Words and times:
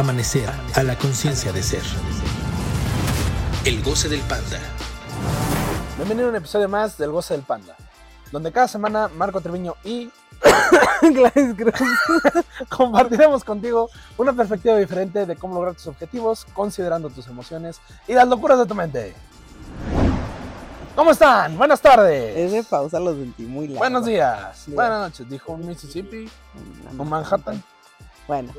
Amanecer 0.00 0.48
a 0.76 0.82
la 0.82 0.96
conciencia 0.96 1.52
de 1.52 1.62
ser. 1.62 1.82
El 3.66 3.82
goce 3.82 4.08
del 4.08 4.20
panda. 4.20 4.58
Bienvenido 5.98 6.28
a 6.28 6.30
un 6.30 6.36
episodio 6.36 6.70
más 6.70 6.96
del 6.96 7.10
Goce 7.10 7.34
del 7.34 7.42
Panda, 7.42 7.76
donde 8.32 8.50
cada 8.50 8.66
semana 8.66 9.08
Marco 9.08 9.42
Treviño 9.42 9.74
y 9.84 10.10
Gladys 11.02 11.54
Cruz. 11.54 11.74
compartiremos 12.70 13.44
contigo 13.44 13.90
una 14.16 14.32
perspectiva 14.32 14.74
diferente 14.78 15.26
de 15.26 15.36
cómo 15.36 15.56
lograr 15.56 15.74
tus 15.74 15.88
objetivos, 15.88 16.46
considerando 16.54 17.10
tus 17.10 17.26
emociones 17.26 17.78
y 18.08 18.14
las 18.14 18.26
locuras 18.26 18.58
de 18.58 18.64
tu 18.64 18.74
mente. 18.74 19.14
¿Cómo 20.96 21.10
están? 21.10 21.58
Buenas 21.58 21.82
tardes. 21.82 22.38
Ese 22.38 22.64
pausa 22.64 22.98
lo 22.98 23.12
sentí 23.12 23.42
muy 23.42 23.66
largo. 23.66 23.80
Buenos 23.80 24.06
días. 24.06 24.64
Días. 24.64 24.76
Buenas 24.76 25.10
noches, 25.10 25.28
dijo 25.28 25.52
un 25.52 25.66
Mississippi, 25.66 26.26
un 26.96 27.06
Manhattan. 27.06 27.62
Bueno. 28.26 28.50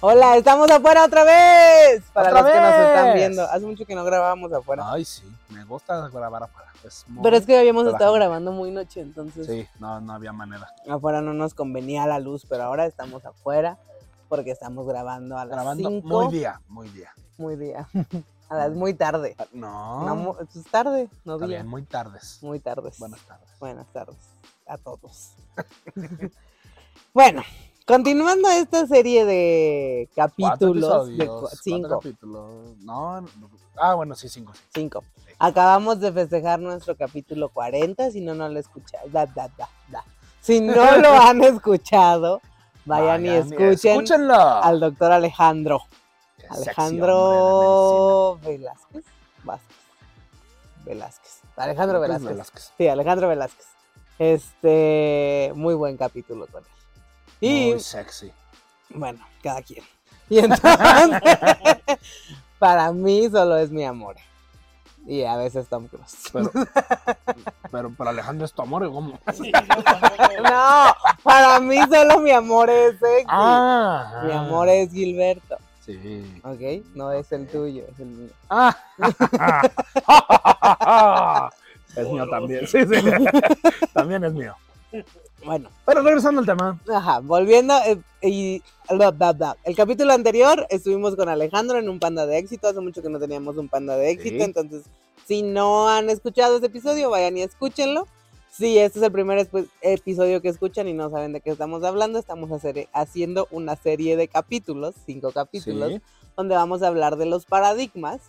Hola, 0.00 0.36
estamos 0.36 0.70
afuera 0.70 1.04
otra 1.04 1.24
vez. 1.24 2.04
Para 2.12 2.28
¡Otra 2.30 2.42
los 2.42 2.52
que 2.52 2.60
nos 2.60 2.74
están 2.88 3.14
viendo. 3.16 3.42
Hace 3.44 3.66
mucho 3.66 3.84
que 3.84 3.94
no 3.96 4.04
grabábamos 4.04 4.52
afuera. 4.52 4.84
Ay, 4.92 5.04
sí, 5.04 5.24
me 5.48 5.64
gusta 5.64 6.08
grabar 6.08 6.44
afuera. 6.44 6.68
Es 6.84 7.04
muy 7.08 7.22
Pero 7.24 7.36
es 7.36 7.44
que 7.44 7.58
habíamos 7.58 7.86
estado 7.88 8.12
grabando 8.12 8.52
muy 8.52 8.70
noche, 8.70 9.00
entonces 9.00 9.46
Sí, 9.46 9.66
no, 9.80 10.00
no 10.00 10.12
había 10.12 10.32
manera. 10.32 10.68
afuera 10.88 11.20
no 11.20 11.34
nos 11.34 11.52
convenía 11.54 12.06
la 12.06 12.20
luz, 12.20 12.46
pero 12.48 12.62
ahora 12.62 12.86
estamos 12.86 13.24
afuera 13.24 13.76
porque 14.28 14.52
estamos 14.52 14.86
grabando 14.86 15.36
a 15.36 15.44
las 15.44 15.56
Grabando 15.56 15.88
5. 15.88 16.06
muy 16.06 16.28
día, 16.32 16.60
muy 16.68 16.88
día. 16.90 17.12
Muy 17.36 17.56
día. 17.56 17.88
A 18.50 18.54
las 18.56 18.70
muy 18.72 18.94
tarde. 18.94 19.36
Ah, 19.38 19.44
No, 19.52 20.06
No, 20.06 20.16
mu- 20.16 20.34
es 20.40 20.64
tarde, 20.70 21.10
no 21.26 21.36
día. 21.36 21.46
bien, 21.48 21.66
muy 21.66 21.82
tardes. 21.82 22.38
Muy 22.40 22.58
tardes. 22.60 22.98
Buenas 22.98 23.20
tardes. 23.20 23.48
Buenas 23.60 23.86
tardes 23.92 24.16
a 24.66 24.78
todos. 24.78 25.32
bueno, 27.12 27.42
continuando 27.88 28.50
esta 28.50 28.86
serie 28.86 29.24
de 29.24 30.10
¿Cuatro 30.14 30.34
capítulos, 30.36 31.16
de 31.16 31.30
cinco, 31.62 31.88
capítulos? 31.88 32.76
No, 32.84 33.22
no, 33.22 33.30
ah, 33.76 33.94
bueno, 33.94 34.14
sí, 34.14 34.28
cinco. 34.28 34.52
cinco. 34.74 35.02
Sí. 35.16 35.32
Acabamos 35.38 35.98
de 35.98 36.12
festejar 36.12 36.60
nuestro 36.60 36.94
capítulo 36.96 37.48
40, 37.48 38.10
si 38.10 38.20
no, 38.20 38.34
no 38.34 38.48
lo 38.48 38.60
escuchan. 38.60 39.00
Da, 39.10 39.24
da, 39.24 39.48
da, 39.56 39.70
da. 39.88 40.04
Si 40.40 40.60
no 40.60 40.74
lo 40.98 41.08
han 41.14 41.42
escuchado, 41.42 42.42
vayan 42.84 43.24
y 43.24 43.30
escuchen 43.30 43.92
Escúchenlo. 43.92 44.34
al 44.34 44.80
doctor 44.80 45.10
Alejandro. 45.10 45.80
Alejandro 46.50 48.38
Velázquez. 48.44 49.04
Vázquez. 49.44 49.76
Velázquez. 50.84 51.40
Alejandro 51.56 52.00
Velázquez. 52.00 52.28
Velázquez. 52.28 52.72
Sí, 52.76 52.86
Alejandro 52.86 53.28
Velázquez. 53.28 53.66
Este, 54.18 55.52
muy 55.54 55.74
buen 55.74 55.96
capítulo 55.96 56.46
con 56.48 56.62
él. 56.62 56.77
Y 57.40 57.70
Muy 57.70 57.80
sexy. 57.80 58.32
bueno, 58.90 59.24
cada 59.42 59.62
quien. 59.62 59.84
Y 60.30 60.40
entonces, 60.40 60.60
para 62.58 62.92
mí 62.92 63.30
solo 63.30 63.56
es 63.56 63.70
mi 63.70 63.82
amor. 63.84 64.16
Y 65.06 65.24
a 65.24 65.36
veces 65.38 65.66
Tom 65.68 65.88
Cruise. 65.88 66.28
Pero, 66.30 66.50
pero, 67.72 67.90
pero 67.96 68.10
Alejandro 68.10 68.44
es 68.44 68.52
tu 68.52 68.60
amor, 68.60 68.84
¿o 68.84 68.92
¿cómo? 68.92 69.18
No, 70.42 70.94
para 71.22 71.60
mí 71.60 71.78
solo 71.90 72.18
mi 72.18 72.30
amor 72.30 72.68
es 72.68 72.98
sexy. 72.98 73.24
Ah, 73.26 74.20
Mi 74.26 74.32
amor 74.32 74.68
es 74.68 74.92
Gilberto, 74.92 75.56
Sí. 75.80 76.42
¿ok? 76.44 76.84
No 76.94 77.10
es 77.12 77.32
el 77.32 77.46
tuyo, 77.48 77.84
es 77.90 77.98
el 78.00 78.06
mío. 78.08 78.30
Ah. 78.50 78.76
es 81.96 82.06
mío 82.06 82.28
también. 82.28 82.66
Sí, 82.66 82.80
sí. 82.84 83.24
También 83.94 84.24
es 84.24 84.32
mío. 84.34 84.54
Bueno, 85.44 85.68
Pero 85.86 86.02
regresando 86.02 86.40
al 86.40 86.46
tema. 86.46 86.80
ajá, 86.92 87.20
volviendo 87.20 87.74
eh, 87.86 88.00
y 88.22 88.62
bla, 88.90 89.10
bla, 89.10 89.32
bla. 89.32 89.56
el 89.64 89.76
capítulo 89.76 90.12
anterior 90.12 90.66
estuvimos 90.70 91.14
con 91.14 91.28
Alejandro 91.28 91.78
en 91.78 91.88
un 91.88 91.98
panda 91.98 92.26
de 92.26 92.38
éxito, 92.38 92.68
hace 92.68 92.80
mucho 92.80 93.02
que 93.02 93.08
no 93.10 93.18
teníamos 93.18 93.56
un 93.56 93.68
panda 93.68 93.96
de 93.96 94.10
éxito, 94.10 94.36
Sí. 94.36 94.42
entonces 94.42 94.82
si 95.26 95.42
no 95.42 95.88
han 95.88 96.08
escuchado 96.08 96.56
ese 96.56 96.66
episodio, 96.66 97.10
vayan 97.10 97.36
y 97.36 97.42
escúchenlo. 97.42 98.06
Si 98.50 98.78
este 98.78 98.98
es 98.98 99.04
el 99.04 99.12
primer 99.12 99.46
episodio 99.82 100.40
que 100.40 100.48
escuchan 100.48 100.88
y 100.88 100.94
no 100.94 101.10
saben 101.10 101.34
de 101.34 101.40
qué 101.42 101.50
estamos 101.50 101.84
hablando, 101.84 102.18
estamos 102.18 102.50
hacer- 102.50 102.88
haciendo 102.94 103.46
una 103.50 103.76
serie 103.76 104.16
de 104.16 104.26
capítulos, 104.26 104.94
cinco 105.04 105.30
capítulos, 105.32 105.92
Sí. 105.92 106.00
donde 106.36 106.54
vamos 106.56 106.82
a 106.82 106.88
hablar 106.88 107.16
de 107.16 107.26
los 107.26 107.44
paradigmas. 107.44 108.20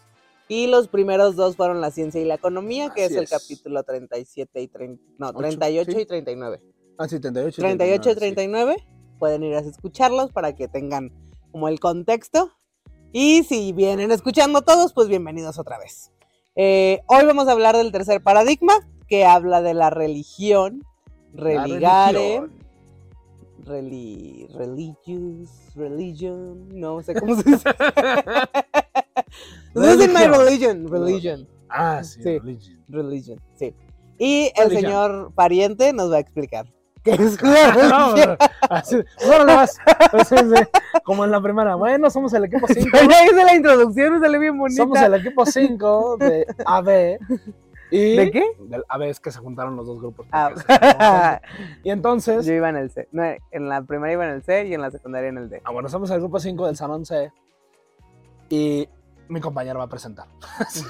Y 0.51 0.65
los 0.65 0.87
primeros 0.87 1.35
dos 1.35 1.55
fueron 1.55 1.79
la 1.79 1.91
ciencia 1.91 2.19
y 2.19 2.25
la 2.25 2.33
economía, 2.33 2.89
que 2.89 3.03
Así 3.05 3.13
es 3.13 3.17
el 3.19 3.23
es. 3.25 3.29
capítulo 3.29 3.83
37 3.83 4.61
y 4.61 4.67
30, 4.67 5.03
no, 5.19 5.27
Ocho, 5.29 5.37
38 5.37 5.91
sí. 5.91 5.97
y 5.99 6.05
39. 6.07 6.61
Ah, 6.97 7.07
sí, 7.07 7.19
38 7.19 7.61
y 7.61 7.63
38 7.63 8.09
y 8.09 8.15
39, 8.15 8.73
39, 8.75 8.87
pueden 9.19 9.43
ir 9.43 9.53
a 9.55 9.59
escucharlos 9.59 10.31
para 10.31 10.55
que 10.55 10.67
tengan 10.67 11.11
como 11.51 11.67
el 11.67 11.79
contexto. 11.79 12.51
Y 13.11 13.43
si 13.43 13.73
vienen 13.73 14.09
escuchando 14.09 14.63
todos, 14.63 14.91
pues 14.93 15.07
bienvenidos 15.07 15.59
otra 15.59 15.77
vez. 15.77 16.11
Eh, 16.55 17.01
hoy 17.05 17.25
vamos 17.25 17.47
a 17.47 17.51
hablar 17.51 17.77
del 17.77 17.91
tercer 17.91 18.23
paradigma, 18.23 18.73
que 19.07 19.25
habla 19.25 19.61
de 19.61 19.75
la 19.75 19.91
religión, 19.91 20.81
sí. 20.81 21.37
Religare, 21.37 22.41
religión. 22.41 22.53
reli, 23.65 24.47
religious, 24.55 25.49
religion, 25.75 26.67
no 26.79 27.03
sé 27.03 27.13
cómo 27.13 27.35
se 27.35 27.51
dice. 27.51 27.69
This 29.73 29.99
is 30.07 30.13
my 30.13 30.25
religion, 30.27 30.87
religion, 30.87 31.47
Ah, 31.69 32.01
sí, 32.03 32.21
Sí. 32.23 32.39
religion. 32.39 32.83
religion, 32.89 33.39
sí. 33.55 33.73
Y 34.17 34.51
el 34.55 34.71
señor 34.71 35.31
pariente 35.33 35.93
nos 35.93 36.11
va 36.11 36.17
a 36.17 36.19
explicar 36.19 36.65
qué 37.03 37.11
es 37.11 37.41
No, 37.43 37.53
religión. 38.15 38.37
así, 38.69 38.97
bueno, 39.27 39.45
no 39.45 39.55
más. 39.55 39.77
Como 41.05 41.23
en 41.25 41.31
la 41.31 41.39
primera. 41.41 41.75
Bueno, 41.75 42.09
somos 42.09 42.33
el 42.33 42.45
equipo 42.45 42.67
5. 42.67 42.89
Ya 43.09 43.25
hice 43.25 43.43
la 43.45 43.55
introducción, 43.55 44.19
sale 44.19 44.39
bien 44.39 44.57
bonita. 44.57 44.81
Somos 44.83 44.99
el 45.01 45.13
equipo 45.13 45.45
5 45.45 46.17
de 46.17 46.45
AB. 46.65 47.17
Y 47.91 48.15
¿De 48.17 48.29
qué? 48.31 48.43
Del 48.59 48.83
AB 48.87 49.03
es 49.09 49.19
que 49.19 49.31
se 49.31 49.39
juntaron 49.39 49.75
los 49.75 49.87
dos 49.87 49.99
grupos. 49.99 50.27
Ah, 50.31 50.51
y 51.83 51.89
entonces, 51.89 52.45
Yo 52.45 52.53
iba 52.53 52.69
en 52.69 52.75
el 52.77 52.91
C. 52.91 53.07
No, 53.11 53.23
en 53.51 53.69
la 53.69 53.81
primaria 53.83 54.13
iba 54.13 54.25
en 54.27 54.33
el 54.35 54.43
C 54.43 54.67
y 54.67 54.73
en 54.73 54.81
la 54.81 54.91
secundaria 54.91 55.29
en 55.29 55.37
el 55.37 55.49
D. 55.49 55.61
ah, 55.63 55.71
bueno, 55.71 55.87
somos 55.89 56.11
el 56.11 56.19
grupo 56.19 56.39
5 56.39 56.67
del 56.67 56.75
Salón 56.75 57.05
C. 57.05 57.31
Y 58.49 58.87
mi 59.29 59.39
compañero 59.39 59.79
va 59.79 59.85
a 59.85 59.89
presentar. 59.89 60.27
Sí. 60.69 60.83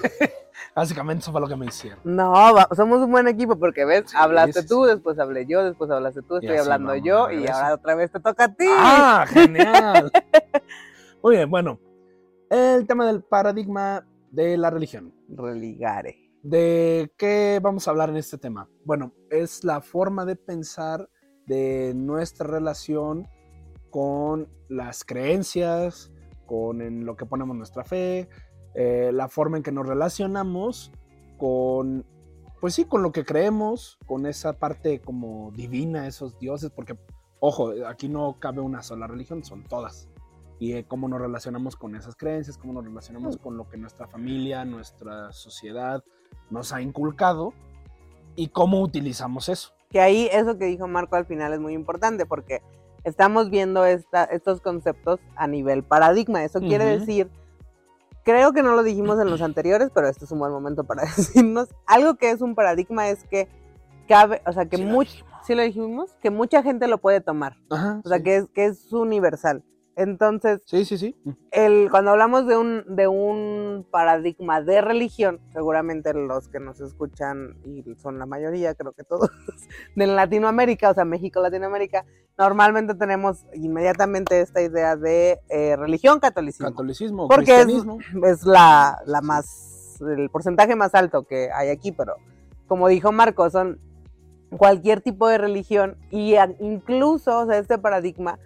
Básicamente 0.75 1.21
eso 1.21 1.31
fue 1.31 1.41
lo 1.41 1.47
que 1.47 1.55
me 1.55 1.65
hicieron. 1.65 1.99
No, 2.03 2.33
somos 2.75 2.99
un 2.99 3.11
buen 3.11 3.27
equipo 3.27 3.57
porque 3.57 3.85
ves, 3.85 4.11
Sí, 4.11 4.17
hablaste 4.17 4.61
sí, 4.61 4.67
tú, 4.67 4.83
después 4.83 5.17
hablé 5.19 5.45
yo, 5.45 5.63
después 5.63 5.89
hablaste 5.89 6.21
tú, 6.21 6.37
estoy 6.37 6.57
hablando 6.57 6.89
vamos, 6.89 7.03
yo 7.03 7.31
y 7.31 7.47
ahora 7.47 7.73
otra 7.73 7.95
vez 7.95 8.11
te 8.11 8.19
toca 8.19 8.45
a 8.45 8.53
ti. 8.53 8.65
¡Ah, 8.77 9.25
genial! 9.29 10.11
Muy 11.23 11.37
bien, 11.37 11.49
bueno. 11.49 11.79
El 12.49 12.85
tema 12.87 13.05
del 13.05 13.23
paradigma 13.23 14.05
de 14.31 14.57
la 14.57 14.69
religión. 14.69 15.13
Religare. 15.29 16.29
¿De 16.43 17.11
qué 17.17 17.59
vamos 17.61 17.87
a 17.87 17.91
hablar 17.91 18.09
en 18.09 18.17
este 18.17 18.37
tema? 18.37 18.69
Bueno, 18.85 19.13
es 19.29 19.63
la 19.63 19.81
forma 19.81 20.25
de 20.25 20.35
pensar 20.35 21.09
de 21.45 21.93
nuestra 21.95 22.47
relación 22.47 23.27
con 23.89 24.47
las 24.69 25.03
creencias, 25.03 26.11
con 26.49 26.81
en 26.81 27.05
lo 27.05 27.15
que 27.15 27.27
ponemos 27.27 27.55
nuestra 27.55 27.83
fe, 27.83 28.27
eh, 28.73 29.11
la 29.13 29.29
forma 29.29 29.57
en 29.57 29.63
que 29.63 29.71
nos 29.71 29.85
relacionamos 29.85 30.91
con, 31.37 32.07
pues 32.59 32.73
sí, 32.73 32.85
con 32.85 33.03
lo 33.03 33.11
que 33.11 33.23
creemos, 33.23 33.99
con 34.07 34.25
esa 34.25 34.53
parte 34.53 34.99
como 34.99 35.51
divina, 35.51 36.07
esos 36.07 36.39
dioses, 36.39 36.71
porque, 36.71 36.97
ojo, 37.39 37.71
aquí 37.87 38.09
no 38.09 38.39
cabe 38.39 38.61
una 38.61 38.81
sola 38.81 39.05
religión, 39.05 39.43
son 39.43 39.63
todas. 39.63 40.09
Y 40.57 40.73
eh, 40.73 40.85
cómo 40.87 41.07
nos 41.07 41.21
relacionamos 41.21 41.75
con 41.75 41.95
esas 41.95 42.15
creencias, 42.15 42.57
cómo 42.57 42.73
nos 42.73 42.83
relacionamos 42.83 43.37
con 43.37 43.55
lo 43.55 43.69
que 43.69 43.77
nuestra 43.77 44.07
familia, 44.07 44.65
nuestra 44.65 45.31
sociedad 45.31 46.03
nos 46.49 46.73
ha 46.73 46.81
inculcado 46.81 47.53
y 48.35 48.47
cómo 48.47 48.81
utilizamos 48.81 49.49
eso. 49.49 49.73
Que 49.91 50.01
ahí 50.01 50.27
eso 50.31 50.57
que 50.57 50.65
dijo 50.65 50.87
Marco 50.87 51.15
al 51.15 51.27
final 51.27 51.53
es 51.53 51.59
muy 51.59 51.73
importante 51.73 52.25
porque 52.25 52.61
estamos 53.03 53.49
viendo 53.49 53.85
esta, 53.85 54.23
estos 54.25 54.61
conceptos 54.61 55.19
a 55.35 55.47
nivel 55.47 55.83
paradigma. 55.83 56.43
Eso 56.43 56.59
quiere 56.59 56.85
decir, 56.85 57.29
creo 58.23 58.51
que 58.53 58.61
no 58.63 58.75
lo 58.75 58.83
dijimos 58.83 59.19
en 59.19 59.29
los 59.29 59.41
anteriores, 59.41 59.89
pero 59.93 60.07
este 60.07 60.25
es 60.25 60.31
un 60.31 60.39
buen 60.39 60.51
momento 60.51 60.83
para 60.83 61.03
decirnos. 61.17 61.69
Algo 61.85 62.15
que 62.15 62.31
es 62.31 62.41
un 62.41 62.55
paradigma 62.55 63.09
es 63.09 63.23
que 63.25 63.47
cabe, 64.07 64.41
o 64.45 64.53
sea, 64.53 64.65
que 64.65 64.77
Sí 64.77 64.83
lo 64.83 64.91
much- 64.91 65.23
¿sí 65.43 65.55
lo 65.55 65.61
dijimos, 65.63 66.15
que 66.21 66.29
mucha 66.29 66.61
gente 66.63 66.87
lo 66.87 66.97
puede 66.97 67.21
tomar. 67.21 67.57
Ajá, 67.69 68.01
O 68.03 68.07
sea, 68.09 68.17
sí. 68.17 68.23
que 68.23 68.35
es, 68.37 68.47
que 68.49 68.65
es 68.65 68.91
universal. 68.93 69.63
Entonces, 69.99 70.61
Sí, 70.65 70.85
sí, 70.85 70.97
sí. 70.97 71.13
el, 71.51 71.89
cuando 71.91 72.11
hablamos 72.11 72.47
de 72.47 72.55
un, 72.55 72.85
de 72.87 73.09
un 73.09 73.85
paradigma 73.91 74.61
de 74.61 74.79
religión, 74.79 75.41
seguramente 75.51 76.13
los 76.13 76.47
que 76.47 76.61
nos 76.61 76.79
escuchan, 76.79 77.57
y 77.65 77.83
son 77.95 78.17
la 78.17 78.25
mayoría, 78.25 78.73
creo 78.75 78.93
que 78.93 79.03
todos, 79.03 79.29
de 79.97 80.07
Latinoamérica, 80.07 80.89
o 80.91 80.93
sea, 80.93 81.03
México, 81.03 81.41
Latinoamérica, 81.41 82.05
normalmente 82.37 82.95
tenemos 82.95 83.45
inmediatamente 83.53 84.39
esta 84.39 84.61
idea 84.61 84.95
de 84.95 85.41
eh, 85.49 85.75
religión 85.75 86.21
catolicismo. 86.21 86.69
Catolicismo, 86.69 87.27
Porque 87.27 87.59
es, 87.59 87.65
cristianismo. 87.65 87.97
es 88.25 88.43
la, 88.45 88.99
la 89.05 89.19
más, 89.19 89.99
el 90.01 90.29
porcentaje 90.29 90.77
más 90.77 90.95
alto 90.95 91.23
que 91.23 91.49
hay 91.51 91.67
aquí, 91.67 91.91
pero 91.91 92.15
como 92.67 92.87
dijo 92.87 93.11
Marco, 93.11 93.49
son 93.49 93.81
cualquier 94.57 95.01
tipo 95.01 95.27
de 95.27 95.37
religión 95.37 95.97
y 96.09 96.35
incluso, 96.61 97.39
o 97.39 97.45
sea, 97.47 97.57
este 97.57 97.77
paradigma 97.77 98.39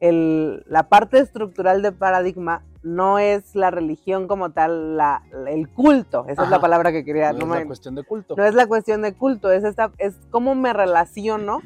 el, 0.00 0.64
la 0.66 0.88
parte 0.88 1.18
estructural 1.18 1.82
del 1.82 1.94
paradigma 1.94 2.64
no 2.82 3.18
es 3.18 3.54
la 3.54 3.70
religión 3.70 4.26
como 4.26 4.50
tal, 4.52 4.96
la, 4.96 5.22
el 5.46 5.68
culto. 5.68 6.24
Esa 6.28 6.44
es 6.44 6.50
la 6.50 6.60
palabra 6.60 6.90
que 6.92 7.04
quería. 7.04 7.32
No, 7.32 7.40
no 7.40 7.44
es 7.44 7.50
me- 7.50 7.60
la 7.60 7.66
cuestión 7.66 7.94
de 7.94 8.02
culto. 8.04 8.34
no 8.36 8.44
es 8.44 8.54
la 8.54 8.66
cuestión 8.66 9.02
de 9.02 9.14
culto, 9.14 9.52
es, 9.52 9.64
esta, 9.64 9.92
es 9.98 10.14
cómo 10.30 10.54
me 10.54 10.72
relaciono 10.72 11.60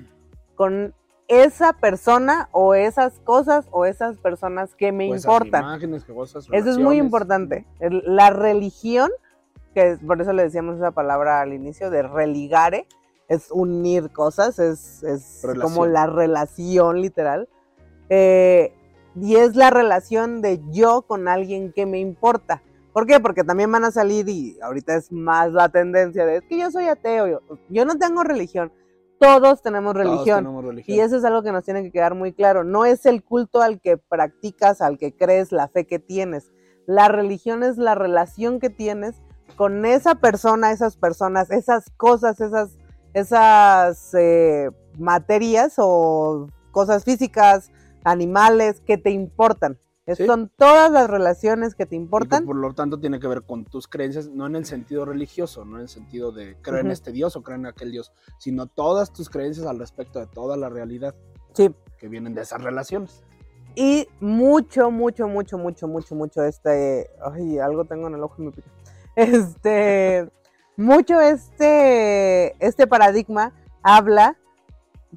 con 0.57 0.93
esa 1.29 1.73
persona 1.75 2.49
o 2.53 2.75
esas 2.75 3.19
cosas 3.21 3.67
o 3.71 3.87
esas 3.87 4.19
personas 4.19 4.75
que 4.75 4.91
me 4.93 5.11
O 5.11 5.15
esas 5.15 5.25
importan. 5.33 5.63
imágenes, 5.63 6.05
que 6.05 6.13
cosas, 6.13 6.47
Eso 6.51 6.71
es 6.71 6.79
muy 6.79 6.99
importante. 6.99 7.65
La 7.81 8.31
religión, 8.31 9.11
que 9.73 9.93
es- 9.93 10.01
por 10.01 10.21
eso 10.21 10.33
le 10.33 10.43
decíamos 10.43 10.77
esa 10.77 10.91
palabra 10.91 11.41
al 11.41 11.53
inicio, 11.53 11.91
de 11.91 12.03
religare, 12.03 12.87
es 13.29 13.51
unir 13.53 14.11
cosas, 14.11 14.59
es, 14.59 15.03
es 15.05 15.43
como 15.63 15.87
la 15.87 16.07
relación 16.07 17.01
literal. 17.01 17.49
Eh, 18.09 18.73
y 19.21 19.37
es 19.37 19.57
la 19.57 19.71
relación 19.71 20.43
de 20.43 20.61
yo 20.71 21.03
con 21.03 21.29
alguien 21.29 21.73
que 21.73 21.87
me 21.87 22.01
importa. 22.01 22.63
¿Por 22.93 23.07
qué? 23.07 23.19
Porque 23.21 23.45
también 23.45 23.71
van 23.73 23.85
a 23.85 23.91
salir 23.91 24.29
y 24.29 24.57
ahorita 24.61 24.95
es 24.97 25.11
más 25.11 25.53
la 25.53 25.69
tendencia 25.69 26.25
de 26.27 26.37
es 26.37 26.43
que 26.43 26.59
yo 26.59 26.71
soy 26.71 26.87
ateo, 26.87 27.27
yo, 27.27 27.41
yo 27.69 27.85
no 27.85 27.97
tengo 27.97 28.23
religión. 28.23 28.73
Todos 29.19 29.63
tenemos 29.63 29.95
Todos 29.95 30.07
religión. 30.07 30.39
tenemos 30.45 30.65
religión. 30.65 30.97
Y 30.97 31.01
eso 31.01 31.17
es 31.17 31.25
algo 31.25 31.43
que 31.43 31.53
nos 31.53 31.65
tiene 31.65 31.83
que 31.83 31.91
quedar 31.91 32.15
muy 32.15 32.33
claro. 32.33 32.63
No 32.63 32.85
es 32.85 33.07
el 33.07 33.23
culto 33.25 33.63
al 33.63 33.81
que 33.81 33.97
practicas, 33.97 34.81
al 34.81 34.99
que 34.99 35.15
crees, 35.15 35.51
la 35.51 35.69
fe 35.69 35.87
que 35.87 35.99
tienes. 35.99 36.53
La 36.87 37.09
religión 37.09 37.63
es 37.63 37.79
la 37.79 37.95
relación 37.95 38.61
que 38.61 38.71
tienes 38.71 39.23
con 39.57 39.85
esa 39.87 40.17
persona, 40.17 40.73
esas 40.73 40.97
personas, 40.97 41.51
esas 41.51 41.91
cosas, 41.97 42.41
esas, 42.41 42.77
esas 43.13 44.15
eh, 44.15 44.71
materias 44.99 45.75
o 45.79 46.49
cosas 46.71 47.05
físicas, 47.05 47.71
animales 48.05 48.81
que 48.83 48.99
te 48.99 49.11
importan. 49.11 49.79
Sí. 50.07 50.27
Son 50.27 50.51
todas 50.57 50.91
las 50.93 51.09
relaciones 51.09 51.75
que 51.75 51.87
te 51.87 51.97
Y 51.97 51.99
que 51.99 52.03
importan. 52.05 52.45
por 52.45 52.57
lo 52.57 52.75
tanto 52.75 53.01
tiene 53.01 53.19
que 53.19 53.27
ver 53.27 53.43
con 53.43 53.65
tus 53.65 53.89
creencias, 53.89 54.29
no 54.29 54.47
en 54.47 54.55
el 54.55 54.67
sentido 54.67 55.07
religioso, 55.07 55.65
no 55.65 55.77
en 55.77 55.83
el 55.85 55.89
sentido 55.89 56.31
de 56.31 56.57
creo 56.61 56.81
en 56.81 56.91
este 56.91 57.11
Dios 57.11 57.37
o 57.37 57.43
creo 57.43 57.57
en 57.57 57.65
aquel 57.67 57.91
Dios, 57.91 58.13
sino 58.39 58.67
todas 58.67 59.13
tus 59.15 59.31
creencias 59.31 59.67
al 59.67 59.79
respecto 59.79 60.19
de 60.21 60.27
toda 60.27 60.59
la 60.59 60.69
realidad 60.69 61.15
Sí. 61.55 61.75
que 61.99 62.09
vienen 62.09 62.35
de 62.35 62.43
esas 62.43 62.63
relaciones. 62.63 63.25
Y 63.77 64.07
mucho, 64.21 64.91
mucho, 64.91 65.27
mucho, 65.27 65.57
mucho, 65.57 65.89
mucho, 65.89 66.15
mucho 66.15 66.45
este. 66.45 67.09
Ay, 67.23 67.59
algo 67.59 67.87
tengo 67.87 68.07
en 68.09 68.15
el 68.15 68.23
ojo 68.23 68.43
y 68.43 68.45
me 68.47 68.53
pica. 68.53 68.69
Este. 69.17 70.29
mucho 70.77 71.19
este. 71.21 72.55
Este 72.65 72.87
paradigma 72.87 73.53
habla 73.83 74.37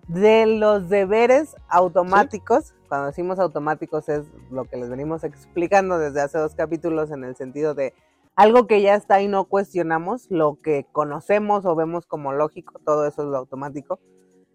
de 0.08 0.46
los 0.46 0.90
deberes 0.90 1.56
automáticos. 1.70 2.74
Cuando 2.88 3.08
decimos 3.08 3.40
automáticos 3.40 4.10
es 4.10 4.26
lo 4.52 4.66
que 4.66 4.78
les 4.78 4.90
venimos 4.90 5.24
explicando 5.24 6.00
desde 6.00 6.22
hace 6.22 6.38
dos 6.38 6.56
capítulos 6.56 7.12
en 7.12 7.24
el 7.24 7.36
sentido 7.36 7.74
de 7.74 7.94
algo 8.36 8.68
que 8.68 8.82
ya 8.82 8.96
está 8.96 9.22
y 9.22 9.28
no 9.28 9.46
cuestionamos, 9.46 10.28
lo 10.30 10.60
que 10.62 10.86
conocemos 10.92 11.66
o 11.66 11.76
vemos 11.76 12.06
como 12.06 12.34
lógico, 12.34 12.80
todo 12.86 13.08
eso 13.08 13.24
es 13.24 13.28
lo 13.30 13.38
automático. 13.38 14.00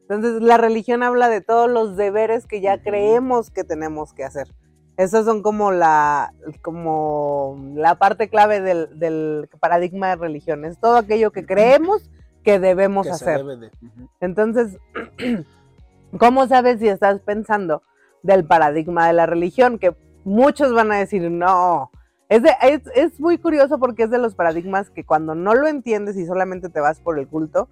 Entonces, 0.03 0.41
la 0.41 0.57
religión 0.57 1.03
habla 1.03 1.29
de 1.29 1.41
todos 1.41 1.69
los 1.69 1.97
deberes 1.97 2.47
que 2.47 2.61
ya 2.61 2.81
creemos 2.81 3.51
que 3.51 3.65
tenemos 3.65 4.13
que 4.13 4.25
hacer. 4.25 4.55
Esas 4.97 5.25
son 5.25 5.43
como 5.43 5.73
la, 5.73 6.33
como 6.61 7.59
la 7.75 7.97
parte 7.97 8.29
clave 8.29 8.61
del, 8.61 8.99
del 8.99 9.49
paradigma 9.59 10.11
de 10.11 10.17
religión. 10.17 10.65
Es 10.65 10.79
todo 10.79 10.97
aquello 10.97 11.33
que 11.33 11.47
creemos 11.47 12.09
que 12.43 12.59
debemos 12.59 13.07
que 13.07 13.13
hacer. 13.13 13.39
debe 13.39 13.57
de. 13.57 13.67
Ujú. 13.67 14.09
Entonces, 14.21 14.79
¿cómo 16.19 16.47
sabes 16.47 16.81
si 16.81 16.89
estás 16.89 17.21
pensando 17.21 17.83
del 18.23 18.45
paradigma 18.45 19.07
de 19.07 19.13
la 19.15 19.27
religión? 19.27 19.79
Que 19.79 19.95
muchos 20.25 20.73
van 20.73 20.93
a 20.93 20.99
decir, 20.99 21.31
no. 21.31 21.91
Es, 22.29 22.43
es, 22.63 22.83
es 22.95 23.21
muy 23.21 23.39
curioso 23.39 23.79
porque 23.79 24.05
es 24.05 24.11
de 24.11 24.19
los 24.19 24.35
paradigmas 24.35 24.91
que 24.91 25.05
cuando 25.05 25.35
no 25.35 25.55
lo 25.55 25.67
entiendes 25.69 26.17
y 26.17 26.27
solamente 26.27 26.71
te 26.71 26.81
vas 26.81 27.01
por 27.01 27.19
el 27.19 27.29
culto 27.29 27.69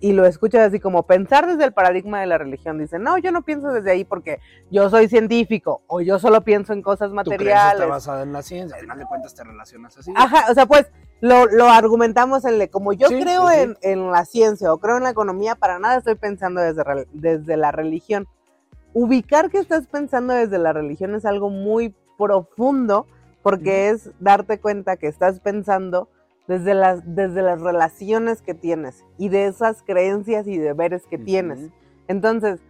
y 0.00 0.12
lo 0.12 0.24
escuchas 0.26 0.68
así 0.68 0.78
como 0.80 1.04
pensar 1.04 1.46
desde 1.46 1.64
el 1.64 1.72
paradigma 1.72 2.20
de 2.20 2.26
la 2.26 2.38
religión, 2.38 2.78
dice, 2.78 2.98
no, 2.98 3.18
yo 3.18 3.32
no 3.32 3.42
pienso 3.42 3.72
desde 3.72 3.90
ahí 3.90 4.04
porque 4.04 4.38
yo 4.70 4.88
soy 4.90 5.08
científico 5.08 5.82
o 5.88 6.00
yo 6.00 6.18
solo 6.18 6.42
pienso 6.42 6.72
en 6.72 6.82
cosas 6.82 7.08
Tu 7.10 7.14
materiales. 7.16 7.74
está 7.74 7.86
basada 7.86 8.22
en 8.22 8.32
la 8.32 8.42
ciencia, 8.42 8.76
al 8.76 8.82
final 8.82 8.98
de 8.98 9.06
cuentas 9.06 9.34
te 9.34 9.42
relacionas 9.44 9.96
así. 9.98 10.12
Ajá, 10.14 10.50
o 10.50 10.54
sea, 10.54 10.66
pues 10.66 10.86
lo, 11.20 11.46
lo 11.46 11.68
argumentamos 11.68 12.44
en 12.44 12.58
le, 12.58 12.68
como 12.68 12.92
yo 12.92 13.08
Sí, 13.08 13.20
creo 13.20 13.48
sí, 13.48 13.54
sí. 13.54 13.60
En, 13.60 13.76
en 13.82 14.10
la 14.12 14.24
ciencia 14.24 14.72
o 14.72 14.78
creo 14.78 14.96
en 14.98 15.02
la 15.02 15.10
economía, 15.10 15.56
para 15.56 15.78
nada 15.78 15.96
estoy 15.96 16.14
pensando 16.14 16.60
desde, 16.60 16.84
desde 17.12 17.56
la 17.56 17.72
religión. 17.72 18.26
Ubicar 18.94 19.50
que 19.50 19.58
estás 19.58 19.86
pensando 19.86 20.32
desde 20.32 20.58
la 20.58 20.72
religión 20.72 21.14
es 21.14 21.24
algo 21.24 21.50
muy 21.50 21.94
profundo 22.16 23.06
porque 23.42 23.90
es 23.90 24.10
darte 24.20 24.58
cuenta 24.60 24.96
que 24.96 25.06
estás 25.06 25.40
pensando 25.40 26.08
desde 26.48 26.74
las, 26.74 27.02
desde 27.04 27.42
las 27.42 27.60
relaciones 27.60 28.42
que 28.42 28.54
tienes 28.54 29.04
y 29.18 29.28
de 29.28 29.46
esas 29.46 29.82
creencias 29.82 30.46
y 30.48 30.58
deberes 30.58 31.06
que 31.06 31.18
tienes. 31.18 31.70
Entonces, 32.08 32.60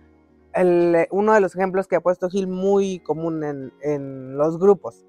el, 0.52 1.06
uno 1.10 1.32
de 1.32 1.40
los 1.40 1.54
ejemplos 1.54 1.86
que 1.86 1.96
ha 1.96 2.00
puesto 2.00 2.28
Gil 2.28 2.48
muy 2.48 2.98
común 2.98 3.44
en, 3.44 3.72
en 3.80 4.36
los 4.36 4.58
grupos, 4.58 5.06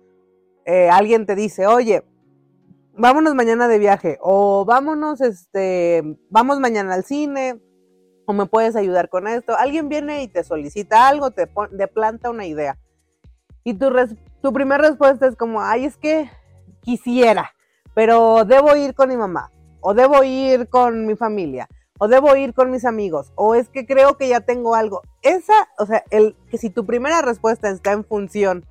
eh, 0.65 0.89
alguien 0.89 1.25
te 1.25 1.35
dice, 1.35 1.65
oye, 1.65 2.03
vámonos 2.93 3.33
mañana 3.33 3.67
de 3.67 3.79
viaje, 3.79 4.17
o 4.21 4.65
vámonos, 4.65 5.19
este, 5.21 6.03
vamos 6.29 6.59
mañana 6.59 6.93
al 6.93 7.03
cine, 7.03 7.59
o 8.25 8.33
me 8.33 8.45
puedes 8.45 8.75
ayudar 8.75 9.09
con 9.09 9.27
esto. 9.27 9.57
Alguien 9.57 9.89
viene 9.89 10.21
y 10.21 10.27
te 10.27 10.43
solicita 10.43 11.07
algo, 11.07 11.31
te, 11.31 11.47
pon- 11.47 11.75
te 11.75 11.87
planta 11.87 12.29
una 12.29 12.45
idea. 12.45 12.77
Y 13.63 13.73
tu, 13.73 13.89
res- 13.89 14.15
tu 14.43 14.53
primera 14.53 14.87
respuesta 14.87 15.25
es 15.25 15.35
como, 15.35 15.61
ay, 15.61 15.85
es 15.85 15.97
que 15.97 16.29
quisiera, 16.81 17.51
pero 17.93 18.45
debo 18.45 18.75
ir 18.75 18.93
con 18.93 19.09
mi 19.09 19.17
mamá, 19.17 19.51
o 19.81 19.93
debo 19.93 20.23
ir 20.23 20.69
con 20.69 21.05
mi 21.05 21.15
familia, 21.15 21.67
o 21.99 22.07
debo 22.07 22.35
ir 22.35 22.53
con 22.53 22.71
mis 22.71 22.85
amigos, 22.85 23.31
o 23.35 23.55
es 23.55 23.69
que 23.69 23.85
creo 23.85 24.17
que 24.17 24.29
ya 24.29 24.41
tengo 24.41 24.75
algo. 24.75 25.01
Esa, 25.21 25.67
o 25.77 25.85
sea, 25.85 26.03
el 26.09 26.35
que 26.49 26.57
si 26.57 26.69
tu 26.69 26.85
primera 26.85 27.21
respuesta 27.21 27.69
está 27.69 27.91
en 27.91 28.05
función 28.05 28.65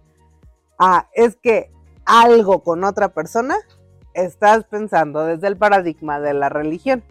a 0.78 1.08
es 1.14 1.36
que 1.36 1.70
algo 2.04 2.62
con 2.62 2.84
otra 2.84 3.08
persona, 3.08 3.56
estás 4.14 4.64
pensando 4.64 5.24
desde 5.24 5.46
el 5.46 5.56
paradigma 5.56 6.20
de 6.20 6.34
la 6.34 6.48
religión. 6.48 7.02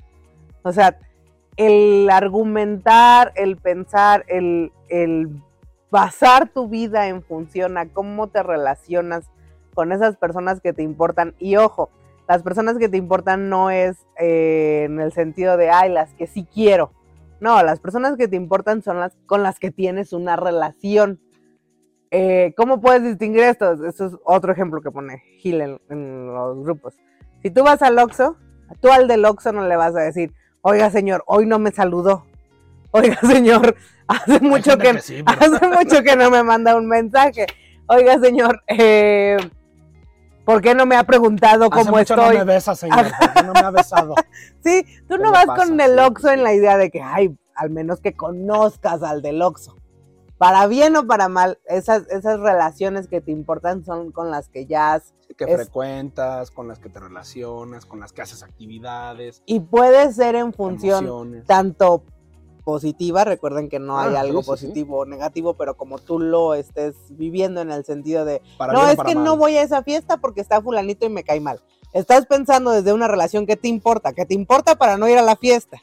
O 0.63 0.73
sea, 0.73 0.97
el 1.55 2.09
argumentar, 2.09 3.31
el 3.35 3.57
pensar, 3.57 4.25
el, 4.27 4.71
el 4.89 5.41
basar 5.89 6.49
tu 6.49 6.67
vida 6.67 7.07
en 7.07 7.23
función 7.23 7.77
a 7.77 7.89
cómo 7.89 8.27
te 8.27 8.43
relacionas 8.43 9.29
con 9.73 9.91
esas 9.91 10.17
personas 10.17 10.61
que 10.61 10.73
te 10.73 10.83
importan. 10.83 11.35
Y 11.39 11.55
ojo, 11.55 11.89
las 12.27 12.43
personas 12.43 12.77
que 12.77 12.89
te 12.89 12.97
importan 12.97 13.49
no 13.49 13.69
es 13.71 13.97
eh, 14.19 14.83
en 14.85 14.99
el 14.99 15.11
sentido 15.13 15.57
de, 15.57 15.69
ay, 15.69 15.91
las 15.91 16.13
que 16.13 16.27
sí 16.27 16.45
quiero. 16.53 16.91
No, 17.39 17.61
las 17.63 17.79
personas 17.79 18.17
que 18.17 18.27
te 18.27 18.35
importan 18.35 18.81
son 18.81 18.99
las 18.99 19.15
con 19.25 19.43
las 19.43 19.59
que 19.59 19.71
tienes 19.71 20.11
una 20.11 20.35
relación. 20.35 21.19
Eh, 22.09 22.53
¿Cómo 22.57 22.81
puedes 22.81 23.03
distinguir 23.03 23.43
esto? 23.43 23.73
Eso 23.85 24.05
es 24.07 24.13
otro 24.23 24.51
ejemplo 24.51 24.81
que 24.81 24.91
pone 24.91 25.21
Gil 25.39 25.61
en, 25.61 25.79
en 25.89 26.33
los 26.33 26.63
grupos. 26.63 26.95
Si 27.43 27.51
tú 27.51 27.63
vas 27.63 27.81
al 27.81 27.99
Oxxo, 27.99 28.37
tú 28.81 28.89
al 28.89 29.07
del 29.07 29.23
Oxxo 29.25 29.51
no 29.51 29.67
le 29.67 29.75
vas 29.75 29.95
a 29.95 29.99
decir, 29.99 30.33
oiga 30.61 30.89
señor, 30.89 31.23
hoy 31.27 31.45
no 31.45 31.59
me 31.59 31.71
saludó. 31.71 32.25
Oiga 32.91 33.17
señor, 33.21 33.75
hace 34.07 34.39
mucho 34.39 34.77
que, 34.77 34.99
sí, 34.99 35.23
pero- 35.23 35.37
hace 35.55 35.67
mucho 35.67 36.03
que 36.03 36.15
no 36.15 36.29
me 36.31 36.43
manda 36.43 36.75
un 36.75 36.87
mensaje. 36.87 37.45
Oiga 37.87 38.19
señor, 38.19 38.61
eh, 38.67 39.37
¿por 40.47 40.61
qué 40.61 40.73
no 40.73 40.85
me 40.87 40.95
ha 40.95 41.03
preguntado 41.03 41.65
Hace 41.65 41.83
cómo 41.85 41.97
mucho 41.97 42.15
estoy? 42.15 42.37
no 42.37 42.45
me 42.45 42.53
besa, 42.53 42.73
señor, 42.75 43.05
porque 43.19 43.43
no 43.43 43.53
me 43.53 43.59
ha 43.59 43.69
besado. 43.71 44.15
Sí, 44.63 44.83
tú 45.07 45.17
¿Qué 45.17 45.23
no 45.23 45.31
vas 45.31 45.45
pasa? 45.45 45.65
con 45.67 45.79
el 45.79 45.99
Oxxo 45.99 46.29
en 46.29 46.43
la 46.43 46.53
idea 46.53 46.77
de 46.77 46.89
que, 46.89 47.01
ay, 47.01 47.37
al 47.53 47.69
menos 47.69 47.99
que 47.99 48.15
conozcas 48.15 49.03
al 49.03 49.21
del 49.21 49.41
Oxxo. 49.43 49.75
Para 50.39 50.67
bien 50.67 50.95
o 50.95 51.05
para 51.07 51.29
mal, 51.29 51.59
esas, 51.65 52.07
esas 52.09 52.39
relaciones 52.39 53.07
que 53.07 53.21
te 53.21 53.31
importan 53.31 53.83
son 53.83 54.11
con 54.11 54.29
las 54.31 54.49
que 54.49 54.65
ya 54.67 54.93
has... 54.93 55.13
que 55.35 55.45
Es- 55.45 55.55
frecuentas, 55.55 56.51
con 56.51 56.67
las 56.67 56.77
que 56.79 56.89
te 56.89 56.99
relacionas, 56.99 57.85
con 57.87 57.99
las 57.99 58.13
que 58.13 58.21
haces 58.21 58.43
actividades, 58.43 59.41
Y 59.47 59.59
puede 59.61 60.13
ser 60.13 60.35
en 60.35 60.53
función 60.53 61.05
emociones. 61.05 61.45
tanto 61.47 62.03
positiva, 62.67 63.23
recuerden 63.23 63.69
que 63.69 63.79
no 63.79 63.97
hay 63.97 64.13
Ah, 64.15 64.19
algo 64.19 64.41
sí, 64.41 64.49
sí, 64.49 64.57
sí. 64.57 64.65
positivo 64.67 64.97
o 64.97 65.05
negativo, 65.05 65.53
pero 65.53 65.77
como 65.77 65.99
tú 65.99 66.19
lo 66.19 66.53
estés 66.53 66.95
viviendo 67.11 67.61
en 67.61 67.71
el 67.71 67.85
sentido 67.85 68.25
de, 68.25 68.41
para 68.57 68.73
no, 68.73 68.79
bien 68.81 68.91
es 68.91 69.05
que 69.05 69.15
no 69.15 69.37
voy 69.37 69.55
a 69.55 69.61
esa 69.61 69.83
fiesta 69.83 70.17
porque 70.17 70.41
está 70.41 70.61
fulanito 70.61 71.05
y 71.05 71.09
me 71.09 71.23
cae 71.23 71.39
mal. 71.39 71.61
Estás 71.93 72.25
pensando 72.25 72.71
desde 72.71 72.91
una 72.91 73.07
relación 73.07 73.45
que 73.45 73.55
te 73.55 73.69
importa, 73.69 74.11
que 74.11 74.25
te 74.25 74.33
importa 74.33 74.75
para 74.75 74.97
no 74.97 75.07
ir 75.07 75.17
a 75.17 75.21
la 75.21 75.37
fiesta. 75.37 75.81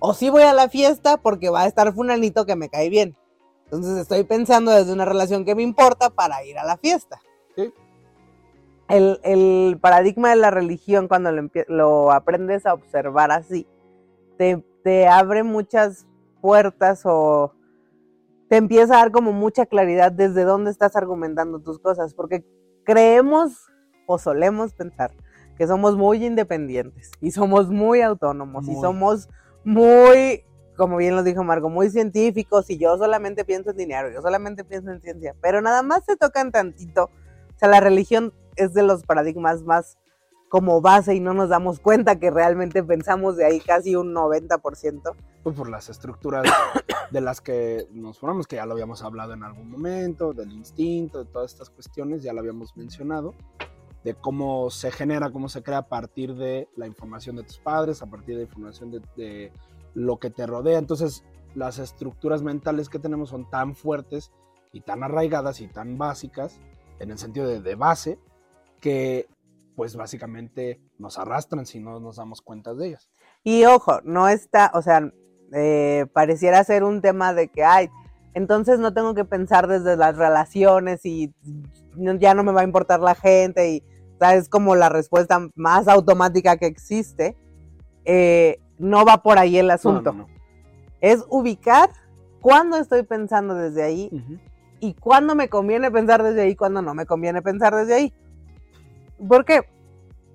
O 0.00 0.14
sí 0.14 0.30
voy 0.30 0.42
a 0.42 0.52
la 0.52 0.68
fiesta 0.68 1.16
porque 1.16 1.48
va 1.48 1.60
a 1.62 1.66
estar 1.68 1.94
fulanito 1.94 2.44
que 2.44 2.56
me 2.56 2.68
cae 2.68 2.88
bien. 2.88 3.16
Entonces 3.66 3.98
estoy 3.98 4.24
pensando 4.24 4.72
desde 4.72 4.92
una 4.92 5.04
relación 5.04 5.44
que 5.44 5.54
me 5.54 5.62
importa 5.62 6.10
para 6.10 6.44
ir 6.44 6.58
a 6.58 6.64
la 6.64 6.76
fiesta. 6.76 7.20
Sí. 7.54 7.72
El, 8.88 9.20
el 9.22 9.78
paradigma 9.80 10.30
de 10.30 10.36
la 10.36 10.50
religión, 10.50 11.06
cuando 11.06 11.30
lo, 11.30 11.48
lo 11.68 12.10
aprendes 12.10 12.66
a 12.66 12.74
observar 12.74 13.30
así, 13.30 13.64
te, 14.36 14.64
te 14.88 15.06
abre 15.06 15.42
muchas 15.42 16.06
puertas 16.40 17.02
o 17.04 17.52
te 18.48 18.56
empieza 18.56 18.94
a 18.94 19.00
dar 19.00 19.12
como 19.12 19.32
mucha 19.32 19.66
claridad 19.66 20.10
desde 20.10 20.44
dónde 20.44 20.70
estás 20.70 20.96
argumentando 20.96 21.58
tus 21.58 21.78
cosas, 21.78 22.14
porque 22.14 22.42
creemos 22.86 23.66
o 24.06 24.16
solemos 24.16 24.72
pensar 24.72 25.12
que 25.58 25.66
somos 25.66 25.98
muy 25.98 26.24
independientes 26.24 27.10
y 27.20 27.32
somos 27.32 27.68
muy 27.68 28.00
autónomos 28.00 28.66
y 28.66 28.76
somos 28.76 29.28
muy, 29.62 30.46
como 30.74 30.96
bien 30.96 31.16
lo 31.16 31.22
dijo 31.22 31.44
Marco, 31.44 31.68
muy 31.68 31.90
científicos 31.90 32.70
y 32.70 32.78
yo 32.78 32.96
solamente 32.96 33.44
pienso 33.44 33.72
en 33.72 33.76
dinero, 33.76 34.10
yo 34.10 34.22
solamente 34.22 34.64
pienso 34.64 34.90
en 34.90 35.02
ciencia, 35.02 35.34
pero 35.42 35.60
nada 35.60 35.82
más 35.82 36.06
se 36.06 36.16
tocan 36.16 36.50
tantito. 36.50 37.10
O 37.54 37.58
sea, 37.58 37.68
la 37.68 37.80
religión 37.80 38.32
es 38.56 38.72
de 38.72 38.84
los 38.84 39.02
paradigmas 39.02 39.64
más 39.64 39.98
como 40.48 40.80
base 40.80 41.14
y 41.14 41.20
no 41.20 41.34
nos 41.34 41.50
damos 41.50 41.80
cuenta 41.80 42.18
que 42.18 42.30
realmente 42.30 42.82
pensamos 42.82 43.36
de 43.36 43.44
ahí 43.44 43.60
casi 43.60 43.96
un 43.96 44.14
90%. 44.14 45.14
Pues 45.42 45.56
por 45.56 45.68
las 45.68 45.88
estructuras 45.88 46.44
de 47.10 47.20
las 47.20 47.40
que 47.40 47.86
nos 47.92 48.18
formamos, 48.18 48.46
que 48.46 48.56
ya 48.56 48.66
lo 48.66 48.72
habíamos 48.72 49.02
hablado 49.02 49.34
en 49.34 49.42
algún 49.44 49.70
momento, 49.70 50.32
del 50.32 50.52
instinto, 50.52 51.24
de 51.24 51.30
todas 51.30 51.52
estas 51.52 51.70
cuestiones, 51.70 52.22
ya 52.22 52.32
lo 52.32 52.40
habíamos 52.40 52.76
mencionado, 52.76 53.34
de 54.04 54.14
cómo 54.14 54.70
se 54.70 54.90
genera, 54.90 55.30
cómo 55.30 55.48
se 55.48 55.62
crea 55.62 55.78
a 55.78 55.88
partir 55.88 56.34
de 56.34 56.68
la 56.76 56.86
información 56.86 57.36
de 57.36 57.42
tus 57.42 57.58
padres, 57.58 58.02
a 58.02 58.06
partir 58.06 58.36
de 58.36 58.42
la 58.42 58.48
información 58.48 58.90
de, 58.90 59.02
de 59.16 59.52
lo 59.94 60.18
que 60.18 60.30
te 60.30 60.46
rodea. 60.46 60.78
Entonces, 60.78 61.24
las 61.54 61.78
estructuras 61.78 62.42
mentales 62.42 62.88
que 62.88 62.98
tenemos 62.98 63.30
son 63.30 63.48
tan 63.50 63.74
fuertes 63.74 64.32
y 64.72 64.80
tan 64.80 65.02
arraigadas 65.02 65.60
y 65.60 65.68
tan 65.68 65.98
básicas, 65.98 66.60
en 67.00 67.10
el 67.10 67.18
sentido 67.18 67.46
de, 67.46 67.60
de 67.60 67.74
base, 67.74 68.18
que 68.80 69.28
pues 69.78 69.94
básicamente 69.94 70.80
nos 70.98 71.20
arrastran 71.20 71.64
si 71.64 71.78
no 71.78 72.00
nos 72.00 72.16
damos 72.16 72.42
cuenta 72.42 72.74
de 72.74 72.88
ellas. 72.88 73.08
Y 73.44 73.64
ojo, 73.64 74.00
no 74.02 74.28
está, 74.28 74.72
o 74.74 74.82
sea, 74.82 75.08
eh, 75.52 76.04
pareciera 76.12 76.64
ser 76.64 76.82
un 76.82 77.00
tema 77.00 77.32
de 77.32 77.46
que, 77.46 77.62
ay, 77.62 77.88
entonces 78.34 78.80
no 78.80 78.92
tengo 78.92 79.14
que 79.14 79.24
pensar 79.24 79.68
desde 79.68 79.96
las 79.96 80.16
relaciones 80.16 81.06
y 81.06 81.32
no- 81.94 82.16
ya 82.16 82.34
no 82.34 82.42
me 82.42 82.50
va 82.50 82.62
a 82.62 82.64
importar 82.64 82.98
la 82.98 83.14
gente 83.14 83.70
y 83.70 83.84
o 84.16 84.18
sea, 84.18 84.34
es 84.34 84.48
como 84.48 84.74
la 84.74 84.88
respuesta 84.88 85.48
más 85.54 85.86
automática 85.86 86.56
que 86.56 86.66
existe. 86.66 87.36
Eh, 88.04 88.58
no 88.78 89.04
va 89.04 89.22
por 89.22 89.38
ahí 89.38 89.58
el 89.58 89.70
asunto. 89.70 90.10
No, 90.10 90.22
no, 90.24 90.28
Es 91.00 91.24
ubicar 91.28 91.88
cuándo 92.40 92.78
estoy 92.78 93.04
pensando 93.04 93.54
desde 93.54 93.84
ahí 93.84 94.10
y 94.80 94.94
cuándo 94.94 95.36
me 95.36 95.48
conviene 95.48 95.88
pensar 95.92 96.24
desde 96.24 96.40
ahí, 96.42 96.56
cuándo 96.56 96.82
no 96.82 96.94
me 96.94 97.06
conviene 97.06 97.42
pensar 97.42 97.76
desde 97.76 97.94
ahí. 97.94 98.14
¿Por 99.26 99.44
qué? 99.44 99.62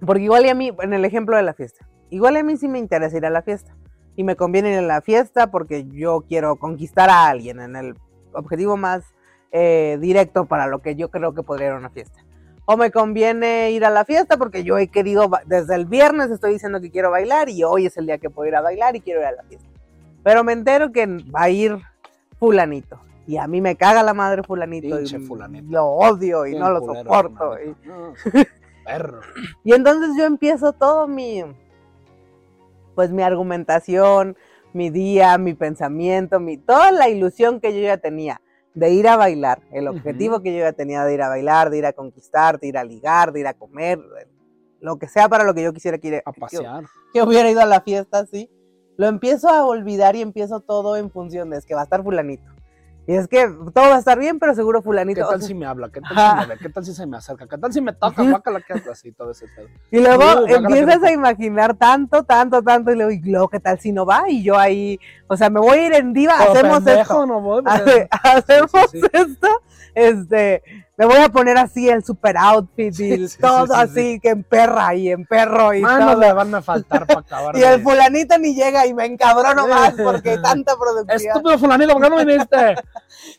Porque 0.05 0.23
igual 0.23 0.45
y 0.45 0.49
a 0.49 0.55
mí, 0.55 0.71
en 0.81 0.93
el 0.93 1.05
ejemplo 1.05 1.37
de 1.37 1.43
la 1.43 1.53
fiesta, 1.53 1.87
igual 2.09 2.35
a 2.37 2.43
mí 2.43 2.57
sí 2.57 2.67
me 2.67 2.79
interesa 2.79 3.17
ir 3.17 3.25
a 3.25 3.29
la 3.29 3.41
fiesta. 3.41 3.75
Y 4.15 4.23
me 4.23 4.35
conviene 4.35 4.71
ir 4.73 4.77
a 4.79 4.81
la 4.81 5.01
fiesta 5.01 5.47
porque 5.49 5.85
yo 5.85 6.21
quiero 6.27 6.55
conquistar 6.57 7.09
a 7.09 7.27
alguien 7.27 7.59
en 7.59 7.75
el 7.75 7.95
objetivo 8.33 8.77
más 8.77 9.03
eh, 9.51 9.97
directo 9.99 10.45
para 10.45 10.67
lo 10.67 10.79
que 10.79 10.95
yo 10.95 11.09
creo 11.09 11.33
que 11.33 11.41
podría 11.43 11.67
ir 11.67 11.73
a 11.73 11.77
una 11.77 11.89
fiesta. 11.89 12.19
O 12.65 12.77
me 12.77 12.91
conviene 12.91 13.71
ir 13.71 13.83
a 13.85 13.89
la 13.89 14.05
fiesta 14.05 14.37
porque 14.37 14.63
yo 14.63 14.77
he 14.77 14.87
querido, 14.87 15.29
desde 15.45 15.75
el 15.75 15.85
viernes 15.85 16.29
estoy 16.31 16.53
diciendo 16.53 16.79
que 16.79 16.91
quiero 16.91 17.09
bailar 17.11 17.49
y 17.49 17.63
hoy 17.63 17.87
es 17.87 17.97
el 17.97 18.05
día 18.05 18.17
que 18.19 18.29
puedo 18.29 18.47
ir 18.47 18.55
a 18.55 18.61
bailar 18.61 18.95
y 18.95 19.01
quiero 19.01 19.19
ir 19.21 19.25
a 19.27 19.31
la 19.31 19.43
fiesta. 19.43 19.67
Pero 20.23 20.43
me 20.43 20.53
entero 20.53 20.91
que 20.91 21.05
va 21.07 21.41
a 21.43 21.49
ir 21.49 21.77
fulanito. 22.39 22.99
Y 23.25 23.37
a 23.37 23.47
mí 23.47 23.61
me 23.61 23.75
caga 23.75 24.03
la 24.03 24.13
madre 24.13 24.43
fulanito. 24.43 24.95
Pinche 24.95 25.17
y 25.17 25.19
fulanito. 25.21 25.65
Lo 25.71 25.85
odio 25.87 26.45
y 26.45 26.51
Bien 26.51 26.61
no 26.61 26.69
lo 26.69 26.81
culero, 26.81 27.03
soporto. 27.03 27.55
y- 27.59 27.75
perro. 28.83 29.21
y 29.63 29.73
entonces 29.73 30.11
yo 30.17 30.25
empiezo 30.25 30.73
todo 30.73 31.07
mi, 31.07 31.43
pues 32.95 33.11
mi 33.11 33.23
argumentación, 33.23 34.37
mi 34.73 34.89
día, 34.89 35.37
mi 35.37 35.53
pensamiento, 35.53 36.39
mi, 36.39 36.57
toda 36.57 36.91
la 36.91 37.09
ilusión 37.09 37.59
que 37.59 37.73
yo 37.73 37.81
ya 37.81 37.97
tenía 37.97 38.41
de 38.73 38.89
ir 38.91 39.07
a 39.07 39.17
bailar, 39.17 39.61
el 39.71 39.87
objetivo 39.87 40.41
que 40.41 40.51
yo 40.53 40.59
ya 40.59 40.73
tenía 40.73 41.05
de 41.05 41.13
ir 41.13 41.21
a 41.21 41.29
bailar, 41.29 41.69
de 41.69 41.77
ir 41.77 41.85
a 41.85 41.93
conquistar, 41.93 42.59
de 42.59 42.67
ir 42.67 42.77
a 42.77 42.83
ligar, 42.83 43.31
de 43.31 43.41
ir 43.41 43.47
a 43.47 43.53
comer, 43.53 43.99
lo 44.79 44.97
que 44.97 45.07
sea 45.07 45.29
para 45.29 45.43
lo 45.43 45.53
que 45.53 45.61
yo 45.63 45.73
quisiera 45.73 45.97
que, 45.99 46.21
A 46.25 46.33
que- 46.33 46.39
pasear. 46.41 46.83
que 47.13 47.21
hubiera 47.21 47.49
ido 47.51 47.61
a 47.61 47.65
la 47.65 47.81
fiesta, 47.81 48.25
sí, 48.25 48.49
lo 48.97 49.07
empiezo 49.07 49.47
a 49.49 49.63
olvidar 49.65 50.15
y 50.15 50.21
empiezo 50.21 50.59
todo 50.59 50.97
en 50.97 51.09
función 51.11 51.49
de 51.51 51.57
es 51.57 51.65
que 51.65 51.75
va 51.75 51.81
a 51.81 51.83
estar 51.83 52.03
fulanito. 52.03 52.43
Y 53.05 53.15
es 53.15 53.27
que 53.27 53.47
todo 53.73 53.89
va 53.89 53.95
a 53.95 53.99
estar 53.99 54.17
bien, 54.17 54.39
pero 54.39 54.55
seguro 54.55 54.79
¿Qué 54.79 54.85
fulanito. 54.85 55.25
o 55.25 55.29
tal 55.29 55.41
si 55.41 55.53
me 55.53 55.65
habla? 55.65 55.89
¿Qué 55.89 55.99
tal 55.99 56.09
si 56.15 56.39
me 56.39 56.45
ve? 56.55 56.57
¿Qué 56.61 56.69
tal 56.69 56.85
si 56.85 56.93
se 56.93 57.05
me 57.05 57.17
acerca? 57.17 57.47
¿Qué 57.47 57.57
tal 57.57 57.73
si 57.73 57.81
me 57.81 57.91
toca? 57.93 58.23
Guácala, 58.23 58.61
¿qué 58.61 58.73
haces? 58.73 58.87
Así, 58.87 59.11
todo 59.11 59.31
ese 59.31 59.45
pedo. 59.55 59.67
Y 59.91 59.99
luego 59.99 60.23
Uh, 60.23 60.45
empiezas 60.47 60.99
qué 61.01 61.07
a 61.09 61.11
imaginar 61.11 61.75
tanto, 61.75 62.23
tanto, 62.23 62.61
tanto, 62.61 62.91
y 62.91 62.95
luego, 62.95 63.11
y 63.11 63.19
luego, 63.23 63.49
¿qué 63.49 63.59
tal 63.59 63.77
si 63.79 63.91
no 63.91 64.05
va? 64.05 64.23
Y 64.29 64.41
yo 64.43 64.57
ahí, 64.57 64.99
o 65.27 65.35
sea, 65.35 65.49
me 65.49 65.59
voy 65.59 65.79
a 65.79 65.87
ir 65.87 65.93
en 65.95 66.13
diva, 66.13 66.35
hacemos 66.37 66.77
pendejo, 66.77 67.01
esto. 67.01 67.25
no 67.25 67.41
voy, 67.41 67.61
pues, 67.83 68.07
hacemos 68.23 68.71
Sí, 68.91 69.01
sí, 69.01 69.07
esto, 69.11 69.47
este, 69.95 70.61
me 70.97 71.05
voy 71.05 71.17
a 71.17 71.29
poner 71.29 71.57
así 71.57 71.89
el 71.89 72.03
super 72.03 72.37
outfit 72.37 72.93
y 72.93 72.93
Sí, 73.17 73.27
sí, 73.29 73.37
todo 73.39 73.65
sí, 73.67 73.73
sí, 73.73 73.79
así, 73.79 74.19
que 74.19 74.29
en 74.29 74.43
perra 74.43 74.93
y 74.95 75.09
en 75.11 75.25
perro 75.25 75.73
y 75.73 75.81
Manos 75.81 76.11
todo. 76.13 76.21
le 76.21 76.33
van 76.33 76.53
a 76.55 76.61
faltar 76.61 77.05
para 77.07 77.19
acabar. 77.21 77.55
Y 77.57 77.59
de- 77.61 77.73
el 77.73 77.81
fulanito 77.83 78.37
ni 78.37 78.55
llega 78.55 78.85
y 78.85 78.93
me 78.93 79.05
encabrono 79.05 79.67
más 79.67 79.93
porque 80.03 80.37
tanta 80.37 80.75
producción. 80.77 81.35
Estúpido 81.37 81.57
fulanito, 81.59 81.93
¿por 81.93 82.01
qué 82.03 82.09
no 82.09 82.17
viniste? 82.17 82.75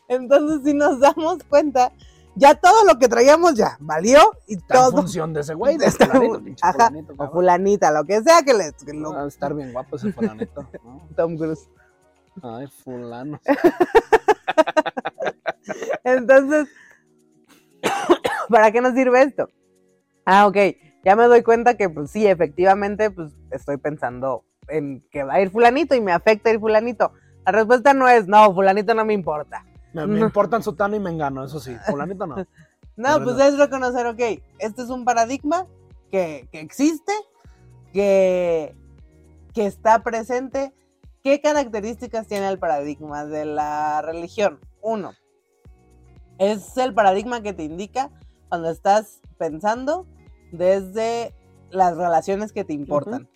Entonces, 0.07 0.61
si 0.63 0.73
nos 0.73 0.99
damos 0.99 1.39
cuenta, 1.47 1.91
ya 2.37 2.53
todo 2.55 2.83
lo 2.85 2.97
que 2.99 3.07
traíamos 3.07 3.53
ya 3.55 3.77
valió 3.79 4.19
y 4.47 4.55
Está 4.55 4.75
en 4.75 4.81
todo. 4.81 4.91
función 4.97 5.33
de 5.33 5.41
ese 5.41 5.53
güey, 5.53 5.77
de 5.77 5.85
Está- 5.85 6.07
fulanito, 6.07 6.43
pinche 6.43 6.61
ajá, 6.65 6.87
fulanito, 6.87 7.13
O 7.17 7.31
fulanita, 7.31 7.91
lo 7.91 8.03
que 8.03 8.21
sea 8.21 8.41
que 8.41 8.53
le. 8.53 8.73
que 8.85 8.93
lo- 8.93 9.13
Va 9.13 9.23
a 9.23 9.27
estar 9.27 9.53
bien 9.53 9.71
guapo 9.71 9.95
ese 9.95 10.11
fulanito. 10.11 10.67
¿no? 10.83 11.07
Tom 11.15 11.37
Cruise. 11.37 11.69
Ay, 12.43 12.67
fulano. 12.83 13.39
Entonces, 16.05 16.67
¿para 18.49 18.71
qué 18.71 18.79
nos 18.79 18.93
sirve 18.93 19.21
esto? 19.23 19.49
Ah, 20.25 20.47
ok. 20.47 20.57
Ya 21.03 21.15
me 21.15 21.25
doy 21.25 21.43
cuenta 21.43 21.75
que, 21.77 21.89
pues 21.89 22.09
sí, 22.11 22.25
efectivamente, 22.25 23.11
pues 23.11 23.33
estoy 23.51 23.77
pensando 23.77 24.43
en 24.67 25.05
que 25.11 25.23
va 25.23 25.33
a 25.35 25.41
ir 25.41 25.51
fulanito 25.51 25.93
y 25.95 26.01
me 26.01 26.11
afecta 26.11 26.49
ir 26.51 26.59
fulanito. 26.59 27.11
La 27.45 27.51
respuesta 27.51 27.93
no 27.93 28.07
es, 28.07 28.27
no, 28.27 28.53
fulanito 28.53 28.93
no 28.95 29.05
me 29.05 29.13
importa. 29.13 29.65
Me, 29.93 30.07
me 30.07 30.19
No. 30.19 30.25
importan 30.25 30.63
Sutano 30.63 30.95
y 30.95 30.99
Mengano, 30.99 31.43
eso 31.43 31.59
sí. 31.59 31.75
Fulanito 31.89 32.25
no. 32.25 32.35
No, 32.35 32.45
Pero 32.95 33.23
pues 33.23 33.35
no. 33.37 33.43
es 33.43 33.57
reconocer, 33.57 34.07
ok, 34.07 34.19
este 34.59 34.81
es 34.81 34.89
un 34.89 35.05
paradigma 35.05 35.67
que, 36.11 36.47
que 36.51 36.59
existe, 36.61 37.11
que, 37.93 38.75
que 39.53 39.65
está 39.67 39.99
presente. 40.01 40.73
¿Qué 41.23 41.41
características 41.41 42.27
tiene 42.27 42.47
el 42.49 42.57
paradigma 42.59 43.25
de 43.25 43.45
la 43.45 44.01
religión? 44.01 44.59
Uno, 44.81 45.13
es 46.37 46.77
el 46.77 46.93
paradigma 46.93 47.41
que 47.41 47.53
te 47.53 47.63
indica 47.63 48.11
cuando 48.49 48.69
estás 48.69 49.21
pensando 49.37 50.05
desde 50.51 51.33
las 51.69 51.97
relaciones 51.97 52.53
que 52.53 52.63
te 52.63 52.73
importan, 52.73 53.27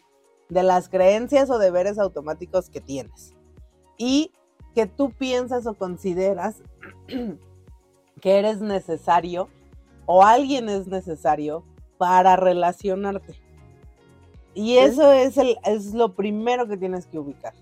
de 0.49 0.63
las 0.63 0.89
creencias 0.89 1.49
o 1.49 1.59
deberes 1.59 1.99
automáticos 1.99 2.69
que 2.69 2.81
tienes. 2.81 3.33
Y 3.97 4.31
que 4.73 4.85
tú 4.85 5.11
piensas 5.11 5.67
o 5.67 5.73
consideras 5.73 6.61
que 8.21 8.39
eres 8.39 8.61
necesario 8.61 9.49
o 10.05 10.23
alguien 10.23 10.69
es 10.69 10.87
necesario 10.87 11.63
para 11.97 12.35
relacionarte. 12.35 13.35
Y 14.53 14.77
eso 14.77 15.11
es, 15.11 15.37
el, 15.37 15.57
es 15.63 15.93
lo 15.93 16.15
primero 16.15 16.67
que 16.67 16.77
tienes 16.77 17.05
que 17.05 17.19
ubicar. 17.19 17.53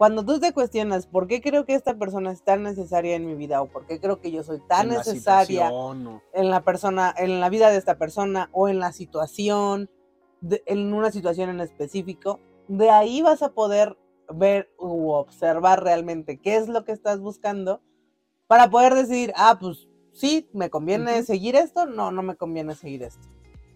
Cuando 0.00 0.24
tú 0.24 0.40
te 0.40 0.54
cuestionas 0.54 1.06
por 1.06 1.26
qué 1.26 1.42
creo 1.42 1.66
que 1.66 1.74
esta 1.74 1.94
persona 1.98 2.32
es 2.32 2.42
tan 2.42 2.62
necesaria 2.62 3.16
en 3.16 3.26
mi 3.26 3.34
vida 3.34 3.60
o 3.60 3.66
por 3.66 3.84
qué 3.84 4.00
creo 4.00 4.18
que 4.18 4.30
yo 4.30 4.42
soy 4.42 4.58
tan 4.66 4.86
En 4.86 4.92
la 4.94 4.98
necesaria 5.00 5.70
o- 5.70 5.92
en 6.32 6.48
la 6.48 6.62
persona, 6.62 7.14
en 7.18 7.38
la 7.38 7.50
vida 7.50 7.68
de 7.68 7.76
esta 7.76 7.98
persona 7.98 8.48
o 8.52 8.70
en 8.70 8.78
la 8.78 8.92
situación, 8.92 9.90
de- 10.40 10.62
en 10.64 10.94
una 10.94 11.10
situación 11.10 11.50
en 11.50 11.60
específico, 11.60 12.40
de 12.66 12.88
ahí 12.88 13.20
vas 13.20 13.42
a 13.42 13.52
poder 13.52 13.98
ver 14.30 14.70
u 14.78 15.10
observar 15.10 15.84
realmente 15.84 16.38
qué 16.38 16.56
es 16.56 16.66
lo 16.66 16.82
que 16.86 16.92
estás 16.92 17.20
buscando 17.20 17.82
para 18.46 18.70
poder 18.70 18.94
decidir, 18.94 19.34
ah, 19.36 19.58
pues 19.60 19.86
sí, 20.14 20.48
me 20.54 20.70
conviene 20.70 21.16
Ujú. 21.16 21.24
seguir 21.26 21.56
esto, 21.56 21.84
no, 21.84 22.10
no 22.10 22.22
me 22.22 22.36
conviene 22.36 22.74
seguir 22.74 23.02
esto. 23.02 23.28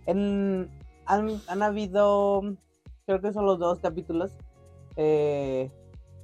En- 0.06 0.70
han, 1.04 1.42
han 1.48 1.62
habido, 1.62 2.40
creo 3.04 3.20
que 3.20 3.30
son 3.34 3.44
los 3.44 3.58
dos 3.58 3.80
capítulos, 3.80 4.32
eh, 4.96 5.70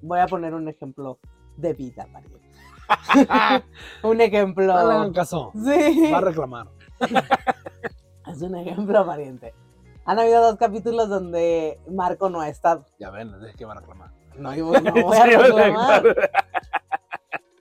voy 0.03 0.21
a 0.21 0.27
poner 0.27 0.55
un 0.55 0.69
ejemplo 0.69 1.19
de 1.57 1.73
vida, 1.75 2.07
María. 2.13 2.31
un 4.03 4.21
ejemplo. 4.21 4.67
No 4.67 4.87
le 4.89 4.95
hagan 4.95 5.13
caso. 5.13 5.53
Sí. 5.55 6.11
Va 6.13 6.19
a 6.19 6.23
reclamar. 6.23 6.67
Es 8.27 8.43
un 8.43 8.55
ejemplo, 8.55 9.05
pariente. 9.05 9.55
Han 10.05 10.19
habido 10.21 10.41
dos 10.43 10.57
capítulos 10.57 11.09
donde 11.09 11.81
Marco 11.91 12.31
no 12.31 12.41
ha 12.41 12.49
estado. 12.49 12.87
Ya 13.01 13.11
ven, 13.11 13.33
dije 13.41 13.55
que 13.57 13.65
va 13.65 13.73
a 13.73 13.81
reclamar. 13.81 14.11
No, 14.37 14.55
yo 14.55 14.71
no 14.81 14.93
voy 14.93 15.17
a 15.17 15.27
reclamar. 15.27 16.05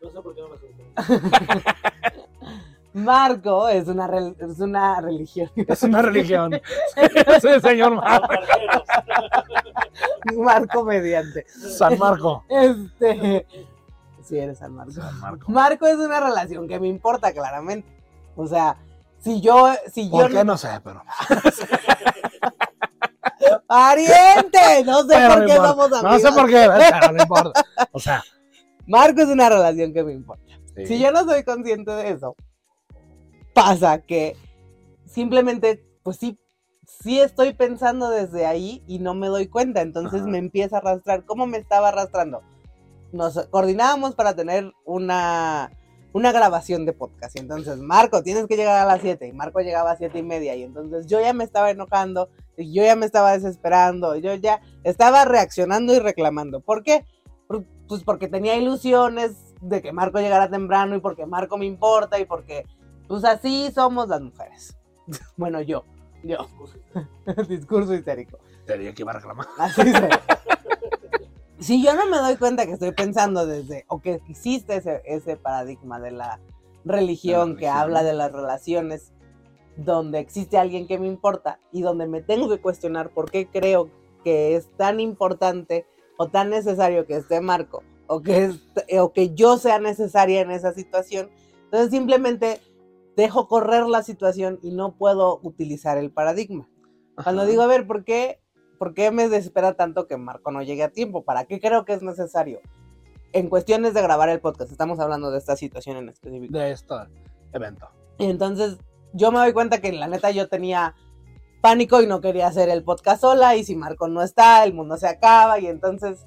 No 0.04 0.10
sé 0.12 0.22
por 0.22 0.36
qué 0.36 0.42
no 0.42 0.50
me. 0.50 0.60
Marco 2.94 3.68
es 3.70 3.88
una, 3.88 4.06
es 4.40 4.60
una 4.60 5.02
religión. 5.02 5.50
Es 5.56 5.82
una 5.84 6.02
religión. 6.02 6.60
sí, 7.42 7.60
señor 7.62 7.96
Mar- 7.96 8.22
Marqueros. 8.22 8.84
Marco 10.38 10.84
mediante. 10.84 11.46
San 11.50 11.98
Marco. 11.98 12.44
Este. 12.50 13.46
Sí, 14.24 14.38
eres 14.38 14.60
San 14.60 14.74
Marco. 14.74 14.92
San 14.92 15.20
Marco. 15.20 15.52
Marco 15.52 15.88
es 15.88 15.96
una 15.98 16.20
relación 16.20 16.68
que 16.68 16.80
me 16.80 16.88
importa, 16.88 17.34
claramente. 17.34 17.88
O 18.36 18.48
sea, 18.48 18.78
si 19.20 19.42
yo, 19.42 19.70
si 19.92 20.08
¿Por 20.10 20.30
yo 20.30 20.38
qué? 20.38 20.44
No 20.46 20.58
sé, 20.58 20.70
pero. 20.84 21.04
¡Pariente! 23.68 24.84
No 24.86 25.02
sé 25.02 25.08
pero 25.10 25.34
por 25.34 25.46
qué 25.46 25.52
importa. 25.56 25.70
somos 25.70 25.86
amigos. 25.94 26.04
No 26.04 26.20
sé 26.20 26.32
por 26.36 26.48
qué, 26.50 26.70
pero 26.92 27.12
no 27.14 27.22
importa. 27.24 27.66
O 27.92 28.00
sea, 28.00 28.24
Marco 28.88 29.22
es 29.22 29.28
una 29.28 29.50
relación 29.50 29.94
que 29.94 30.04
me 30.04 30.14
importa. 30.14 30.44
sí. 30.76 30.86
Si 30.88 31.00
yo 31.00 31.12
no 31.12 31.24
soy 31.24 31.44
consciente 31.44 31.92
de 31.92 32.12
eso, 32.12 32.36
pasa 33.54 34.00
que 34.02 34.36
simplemente, 35.06 35.84
pues 36.04 36.18
sí, 36.18 36.38
sí 37.02 37.20
estoy 37.20 37.54
pensando 37.54 38.10
desde 38.10 38.46
ahí 38.46 38.84
y 38.88 39.00
no 39.00 39.14
me 39.14 39.28
doy 39.28 39.48
cuenta. 39.48 39.82
Entonces 39.82 40.22
Ajá. 40.22 40.30
me 40.30 40.38
empieza 40.38 40.78
a 40.78 40.80
arrastrar. 40.80 41.26
¿Cómo 41.26 41.46
me 41.48 41.58
estaba 41.58 41.90
arrastrando? 41.90 42.42
Nos 43.12 43.48
coordinábamos 43.48 44.16
para 44.16 44.36
tener 44.36 44.72
una, 44.86 45.72
una 46.14 46.32
grabación 46.32 46.86
de 46.86 46.94
podcast. 46.94 47.36
Y 47.36 47.40
entonces, 47.40 47.78
Marco, 47.78 48.24
tienes 48.24 48.48
que 48.48 48.58
llegar 48.58 48.80
a 48.82 48.86
las 48.86 49.02
7. 49.02 49.28
Y 49.28 49.34
Marco 49.34 49.60
llegaba 49.62 49.92
a 49.92 49.98
7 49.98 50.18
y 50.18 50.24
media. 50.24 50.56
Y 50.56 50.64
entonces 50.64 51.08
yo 51.08 51.22
ya 51.22 51.34
me 51.34 51.44
estaba 51.44 51.72
enojando. 51.72 52.30
Y 52.58 52.74
yo 52.74 52.84
ya 52.84 52.96
me 52.96 53.06
estaba 53.06 53.32
desesperando. 53.32 54.16
Yo 54.16 54.34
ya 54.36 54.62
estaba 54.84 55.26
reaccionando 55.26 55.94
y 55.94 56.00
reclamando. 56.00 56.60
¿Por 56.60 56.84
qué? 56.84 57.06
Pues 57.88 58.04
porque 58.04 58.28
tenía 58.28 58.56
ilusiones 58.56 59.56
de 59.62 59.82
que 59.82 59.92
Marco 59.92 60.20
llegara 60.20 60.50
temprano 60.50 60.96
y 60.96 61.00
porque 61.00 61.26
Marco 61.26 61.58
me 61.58 61.66
importa 61.66 62.20
y 62.20 62.26
porque, 62.26 62.66
pues 63.08 63.26
así 63.26 63.72
somos 63.74 64.08
las 64.08 64.22
mujeres. 64.22 64.76
Bueno, 65.38 65.60
yo, 65.62 65.86
yo. 66.24 66.38
Discurso 67.48 67.94
histérico. 67.94 68.38
Tenía 68.66 68.94
que 68.94 69.02
iba 69.04 69.12
a 69.12 69.16
reclamar. 69.16 69.48
Así 69.58 69.82
soy. 69.92 70.10
Si 71.60 71.84
yo 71.84 71.94
no 71.94 72.06
me 72.08 72.18
doy 72.18 72.38
cuenta 72.38 72.66
que 72.66 72.72
estoy 72.74 72.92
pensando 72.94 73.46
desde, 73.46 73.84
o 73.90 74.00
que 74.02 74.22
existe 74.30 74.78
ese, 74.78 75.02
ese 75.06 75.36
paradigma 75.36 76.00
de 76.00 76.12
la 76.12 76.40
religión 76.86 77.58
que 77.58 77.68
habla 77.68 78.04
de 78.04 78.14
las 78.14 78.32
relaciones, 78.32 79.12
donde 79.76 80.20
existe 80.20 80.58
alguien 80.58 80.88
que 80.88 80.98
me 80.98 81.08
importa 81.08 81.60
y 81.74 81.82
donde 81.82 82.08
me 82.08 82.22
tengo 82.22 82.50
que 82.50 82.62
cuestionar 82.62 83.10
por 83.10 83.30
qué 83.30 83.48
creo 83.48 83.90
que 84.24 84.56
es 84.56 84.70
tan 84.78 85.00
importante 85.02 85.86
o 86.18 86.28
tan 86.28 86.50
necesario 86.50 87.06
que 87.06 87.18
esté 87.18 87.42
Marco, 87.42 87.84
o 88.08 88.22
que, 88.22 88.46
es- 88.46 88.60
o 89.00 89.12
que 89.12 89.34
yo 89.36 89.58
sea 89.58 89.80
necesaria 89.80 90.42
en 90.42 90.52
esa 90.52 90.74
situación, 90.74 91.30
entonces 91.66 91.92
simplemente 91.92 92.62
dejo 93.20 93.48
correr 93.48 93.86
la 93.88 94.02
situación 94.04 94.60
y 94.64 94.72
no 94.72 94.96
puedo 94.96 95.40
utilizar 95.44 95.98
el 95.98 96.12
paradigma. 96.12 96.68
Cuando 97.24 97.42
Ajá. 97.44 97.52
digo, 97.52 97.62
a 97.64 97.68
ver, 97.68 97.86
¿por 97.86 98.04
qué, 98.04 98.40
¿por 98.78 98.94
qué 98.94 99.12
me 99.12 99.28
desespera 99.30 99.74
tanto 99.74 100.08
que 100.08 100.18
Marco 100.18 100.52
no 100.52 100.62
llegue 100.64 100.84
a 100.84 100.90
tiempo? 100.90 101.24
¿Para 101.24 101.46
qué 101.46 101.60
creo 101.60 101.86
que 101.86 101.94
es 101.94 102.02
necesario? 102.02 102.60
En 103.34 103.50
cuestiones 103.50 103.94
de 103.94 104.02
grabar 104.02 104.30
el 104.30 104.40
podcast, 104.40 104.72
estamos 104.72 105.00
hablando 105.00 105.30
de 105.32 105.38
esta 105.38 105.56
situación 105.56 105.98
en 105.98 106.10
específico. 106.10 106.58
De 106.58 106.72
este 106.72 106.96
evento. 107.54 107.88
Y 108.18 108.26
entonces 108.26 108.78
yo 109.14 109.32
me 109.32 109.40
doy 109.40 109.54
cuenta 109.54 109.82
que 109.82 109.92
la 109.92 110.08
neta 110.08 110.32
yo 110.32 110.48
tenía 110.50 110.96
pánico 111.62 112.02
y 112.02 112.08
no 112.08 112.22
quería 112.22 112.48
hacer 112.48 112.70
el 112.70 112.84
podcast 112.84 113.22
sola 113.22 113.56
y 113.56 113.64
si 113.64 113.76
Marco 113.76 114.08
no 114.08 114.22
está, 114.22 114.64
el 114.64 114.74
mundo 114.74 114.98
se 114.98 115.08
acaba 115.08 115.60
y 115.60 115.68
entonces 115.68 116.26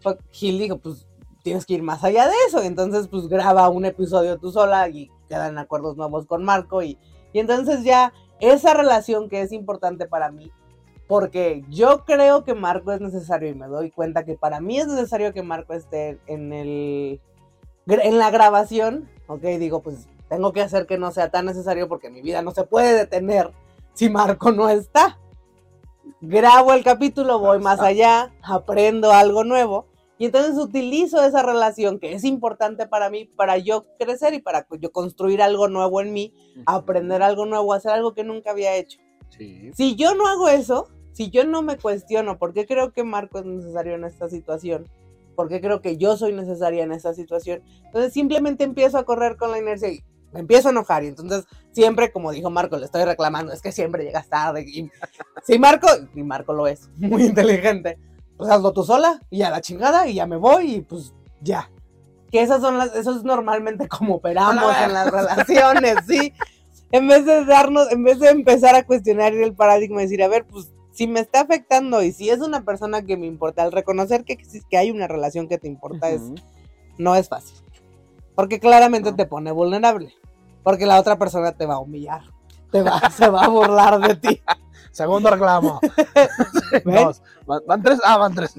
fue- 0.00 0.18
Gil 0.30 0.58
dijo, 0.58 0.78
pues 0.78 1.06
tienes 1.42 1.66
que 1.66 1.74
ir 1.74 1.82
más 1.82 2.04
allá 2.04 2.26
de 2.26 2.34
eso. 2.46 2.62
Y 2.62 2.66
entonces 2.66 3.08
pues 3.08 3.26
graba 3.28 3.68
un 3.68 3.84
episodio 3.84 4.38
tú 4.38 4.52
sola 4.52 4.88
y 4.88 5.10
quedan 5.28 5.58
acuerdos 5.58 5.96
nuevos 5.96 6.26
con 6.26 6.44
Marco 6.44 6.82
y, 6.82 6.98
y 7.32 7.38
entonces 7.38 7.84
ya 7.84 8.12
esa 8.40 8.74
relación 8.74 9.28
que 9.28 9.42
es 9.42 9.52
importante 9.52 10.06
para 10.06 10.30
mí, 10.30 10.50
porque 11.06 11.64
yo 11.68 12.04
creo 12.04 12.44
que 12.44 12.54
Marco 12.54 12.92
es 12.92 13.00
necesario 13.00 13.48
y 13.48 13.54
me 13.54 13.66
doy 13.66 13.90
cuenta 13.90 14.24
que 14.24 14.34
para 14.34 14.60
mí 14.60 14.78
es 14.78 14.86
necesario 14.86 15.32
que 15.32 15.42
Marco 15.42 15.74
esté 15.74 16.18
en 16.26 16.52
el 16.52 17.20
en 17.86 18.18
la 18.18 18.30
grabación, 18.30 19.08
ok, 19.28 19.40
digo, 19.40 19.80
pues 19.80 20.08
tengo 20.28 20.52
que 20.52 20.60
hacer 20.60 20.86
que 20.86 20.98
no 20.98 21.10
sea 21.10 21.30
tan 21.30 21.46
necesario 21.46 21.88
porque 21.88 22.10
mi 22.10 22.20
vida 22.20 22.42
no 22.42 22.50
se 22.50 22.64
puede 22.64 22.94
detener 22.94 23.52
si 23.94 24.10
Marco 24.10 24.52
no 24.52 24.68
está. 24.68 25.18
Grabo 26.20 26.74
el 26.74 26.84
capítulo, 26.84 27.38
voy 27.38 27.60
más 27.60 27.80
allá, 27.80 28.30
aprendo 28.42 29.12
algo 29.12 29.42
nuevo 29.44 29.86
y 30.18 30.26
entonces 30.26 30.56
utilizo 30.56 31.22
esa 31.22 31.42
relación 31.42 31.98
que 31.98 32.12
es 32.12 32.24
importante 32.24 32.86
para 32.86 33.08
mí 33.08 33.24
para 33.24 33.56
yo 33.58 33.86
crecer 33.98 34.34
y 34.34 34.40
para 34.40 34.66
yo 34.80 34.90
construir 34.90 35.40
algo 35.42 35.68
nuevo 35.68 36.00
en 36.00 36.12
mí, 36.12 36.34
aprender 36.66 37.22
algo 37.22 37.46
nuevo, 37.46 37.72
hacer 37.72 37.92
algo 37.92 38.14
que 38.14 38.24
nunca 38.24 38.50
había 38.50 38.76
hecho. 38.76 38.98
Sí. 39.30 39.70
Si 39.74 39.94
yo 39.94 40.14
no 40.14 40.26
hago 40.26 40.48
eso, 40.48 40.88
si 41.12 41.30
yo 41.30 41.44
no 41.44 41.62
me 41.62 41.76
cuestiono 41.76 42.38
por 42.38 42.52
qué 42.52 42.66
creo 42.66 42.92
que 42.92 43.04
Marco 43.04 43.38
es 43.38 43.44
necesario 43.44 43.94
en 43.94 44.04
esta 44.04 44.28
situación, 44.28 44.88
por 45.36 45.48
qué 45.48 45.60
creo 45.60 45.80
que 45.80 45.96
yo 45.96 46.16
soy 46.16 46.32
necesaria 46.32 46.82
en 46.82 46.92
esta 46.92 47.14
situación, 47.14 47.62
entonces 47.84 48.12
simplemente 48.12 48.64
empiezo 48.64 48.98
a 48.98 49.04
correr 49.04 49.36
con 49.36 49.52
la 49.52 49.58
inercia 49.58 49.88
y 49.88 50.02
me 50.32 50.40
empiezo 50.40 50.68
a 50.68 50.72
enojar. 50.72 51.04
Y 51.04 51.08
entonces 51.08 51.44
siempre, 51.70 52.10
como 52.10 52.32
dijo 52.32 52.50
Marco, 52.50 52.76
le 52.76 52.86
estoy 52.86 53.04
reclamando, 53.04 53.52
es 53.52 53.62
que 53.62 53.72
siempre 53.72 54.04
llegas 54.04 54.28
tarde. 54.28 54.64
Y 54.66 54.90
si 55.44 55.58
Marco, 55.58 55.86
y 56.14 56.22
Marco 56.22 56.52
lo 56.52 56.66
es, 56.66 56.88
muy 56.96 57.24
inteligente, 57.24 57.98
pues 58.38 58.50
hazlo 58.50 58.72
tú 58.72 58.84
sola 58.84 59.20
y 59.28 59.42
a 59.42 59.50
la 59.50 59.60
chingada 59.60 60.06
y 60.06 60.14
ya 60.14 60.26
me 60.26 60.36
voy 60.36 60.76
y 60.76 60.80
pues 60.80 61.12
ya. 61.42 61.70
Que 62.30 62.42
esas 62.42 62.60
son 62.60 62.78
las, 62.78 62.94
eso 62.94 63.16
es 63.16 63.24
normalmente 63.24 63.88
como 63.88 64.14
operamos 64.16 64.74
en 64.82 64.92
las 64.94 65.10
relaciones, 65.10 65.96
¿sí? 66.08 66.32
En 66.90 67.06
vez 67.08 67.26
de 67.26 67.44
darnos, 67.44 67.90
en 67.92 68.02
vez 68.04 68.18
de 68.20 68.30
empezar 68.30 68.74
a 68.74 68.84
cuestionar 68.86 69.34
el 69.34 69.54
paradigma 69.54 70.00
y 70.00 70.04
decir, 70.04 70.22
a 70.22 70.28
ver, 70.28 70.46
pues 70.46 70.72
si 70.92 71.06
me 71.06 71.20
está 71.20 71.40
afectando 71.42 72.02
y 72.02 72.12
si 72.12 72.30
es 72.30 72.40
una 72.40 72.62
persona 72.64 73.02
que 73.02 73.16
me 73.16 73.26
importa, 73.26 73.62
al 73.62 73.72
reconocer 73.72 74.24
que, 74.24 74.36
que 74.36 74.76
hay 74.78 74.90
una 74.90 75.06
relación 75.06 75.48
que 75.48 75.58
te 75.58 75.68
importa 75.68 76.08
es, 76.10 76.22
Ujú. 76.22 76.34
no 76.96 77.14
es 77.14 77.28
fácil. 77.28 77.56
Porque 78.34 78.60
claramente 78.60 79.10
No. 79.10 79.16
te 79.16 79.26
pone 79.26 79.50
vulnerable. 79.52 80.14
Porque 80.62 80.86
la 80.86 80.98
otra 81.00 81.18
persona 81.18 81.52
te 81.52 81.66
va 81.66 81.74
a 81.74 81.78
humillar. 81.78 82.22
Te 82.70 82.82
va, 82.82 83.00
se 83.10 83.28
va 83.28 83.44
a 83.44 83.48
burlar 83.48 84.00
de 84.00 84.14
ti. 84.16 84.42
Segundo 84.98 85.30
reclamo. 85.30 85.80
Dos. 86.84 87.22
¿Van, 87.46 87.62
van 87.68 87.82
tres? 87.84 88.00
Ah, 88.04 88.18
van 88.18 88.34
tres. 88.34 88.54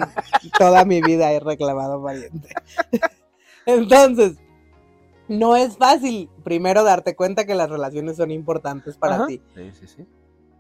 Toda 0.58 0.86
mi 0.86 1.02
vida 1.02 1.34
he 1.34 1.40
reclamado 1.42 2.02
pariente. 2.02 2.48
Entonces, 3.66 4.38
no 5.28 5.58
es 5.58 5.76
fácil 5.76 6.30
primero 6.46 6.86
darte 6.86 7.14
cuenta 7.18 7.46
que 7.46 7.56
las 7.56 7.70
relaciones 7.70 8.16
son 8.16 8.32
importantes 8.32 8.96
para 8.96 9.16
Ajá. 9.16 9.28
ti. 9.28 9.42
Sí, 9.54 9.72
sí, 9.82 9.88
sí. 9.88 10.08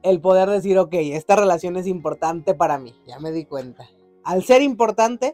El 0.03 0.19
poder 0.19 0.49
decir, 0.49 0.77
ok, 0.77 0.93
esta 0.95 1.37
relación 1.37 1.77
es 1.77 1.87
importante 1.87 2.53
para 2.53 2.77
mí. 2.77 2.93
Ya 3.07 3.19
me 3.19 3.31
di 3.31 3.45
cuenta. 3.45 3.87
Al 4.25 4.43
ser 4.43 4.61
importante, 4.61 5.33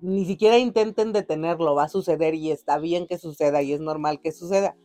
ni 0.00 0.26
siquiera 0.26 0.58
intenten 0.58 1.12
detenerlo. 1.12 1.74
Va 1.74 1.84
a 1.84 1.88
suceder 1.88 2.36
y 2.36 2.52
está 2.52 2.78
bien 2.78 3.08
que 3.08 3.18
suceda 3.18 3.62
y 3.62 3.72
es 3.72 3.80
normal 3.80 4.20
que 4.20 4.30
suceda. 4.30 4.76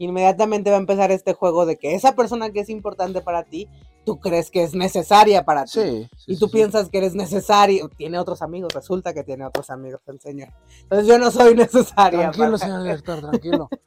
Inmediatamente 0.00 0.70
va 0.70 0.76
a 0.76 0.80
empezar 0.80 1.10
este 1.12 1.34
juego 1.34 1.66
de 1.66 1.76
que 1.76 1.94
esa 1.94 2.16
persona 2.16 2.50
que 2.50 2.60
es 2.60 2.70
importante 2.70 3.20
para 3.20 3.44
ti, 3.44 3.68
tú 4.06 4.18
crees 4.18 4.50
que 4.50 4.62
es 4.62 4.74
necesaria 4.74 5.44
para 5.44 5.64
ti. 5.64 5.70
Sí. 5.72 6.08
sí, 6.16 6.32
y 6.32 6.38
tú 6.38 6.46
sí, 6.46 6.52
piensas 6.52 6.88
que 6.88 6.96
eres 6.98 7.14
necesario, 7.14 7.90
tiene 7.98 8.18
otros 8.18 8.40
amigos, 8.40 8.72
resulta 8.72 9.12
que 9.12 9.24
tiene 9.24 9.44
otros 9.44 9.68
amigos 9.68 10.00
el 10.06 10.18
señor. 10.18 10.48
Entonces 10.84 11.06
yo 11.06 11.18
no 11.18 11.30
soy 11.30 11.54
necesaria. 11.66 12.30
Tranquilo, 12.30 12.46
para- 12.46 12.58
señor 12.58 12.82
director, 12.82 13.20
tranquilo. 13.20 13.68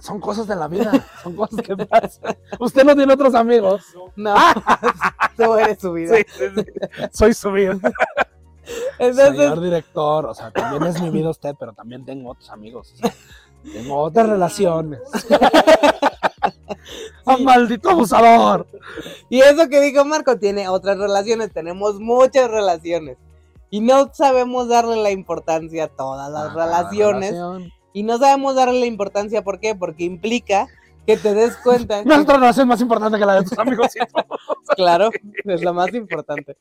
Son 0.00 0.20
cosas 0.20 0.46
de 0.46 0.54
la 0.54 0.68
vida, 0.68 0.92
son 1.24 1.34
cosas 1.34 1.60
que 1.60 1.76
pasan. 1.86 2.36
Usted 2.60 2.84
no 2.84 2.94
tiene 2.94 3.12
otros 3.12 3.34
amigos. 3.34 3.82
No, 4.14 4.32
tú 5.36 5.54
eres 5.56 5.80
su 5.80 5.92
vida. 5.92 6.14
Soy 7.12 7.34
su 7.34 7.50
vida. 7.50 7.76
Entonces, 8.98 9.36
Señor 9.36 9.60
director, 9.60 10.26
o 10.26 10.34
sea, 10.34 10.50
también 10.50 10.84
es 10.84 11.00
mi 11.00 11.10
vida 11.10 11.30
usted, 11.30 11.54
pero 11.58 11.72
también 11.72 12.04
tengo 12.04 12.30
otros 12.30 12.50
amigos. 12.50 12.92
o 12.94 12.96
sea, 12.98 13.14
tengo 13.72 13.96
otras 13.98 14.28
relaciones. 14.28 15.00
¡Ah, 17.26 17.36
maldito 17.38 17.90
abusador! 17.90 18.66
y 19.28 19.40
eso 19.40 19.68
que 19.68 19.80
dijo 19.80 20.04
Marco, 20.04 20.38
tiene 20.38 20.68
otras 20.68 20.96
relaciones, 20.98 21.52
tenemos 21.52 22.00
muchas 22.00 22.50
relaciones. 22.50 23.18
Y 23.70 23.80
no 23.80 24.10
sabemos 24.14 24.68
darle 24.68 24.96
la 24.96 25.10
importancia 25.10 25.84
a 25.84 25.88
todas 25.88 26.30
las 26.30 26.54
relaciones. 26.54 27.32
relación. 27.32 27.70
Y 27.92 28.02
no 28.02 28.16
sabemos 28.18 28.54
darle 28.54 28.80
la 28.80 28.86
importancia, 28.86 29.42
¿por 29.44 29.60
qué? 29.60 29.74
Porque 29.74 30.04
implica 30.04 30.68
que 31.06 31.16
te 31.18 31.34
des 31.34 31.54
cuenta. 31.58 31.98
que- 32.02 32.08
Nuestra 32.08 32.36
relación 32.36 32.64
es 32.64 32.68
más 32.68 32.80
importante 32.80 33.18
que 33.18 33.26
la 33.26 33.34
de 33.34 33.42
tus 33.44 33.58
amigos. 33.58 33.88
claro, 34.76 35.10
es 35.44 35.62
lo 35.62 35.74
más 35.74 35.92
importante. 35.92 36.56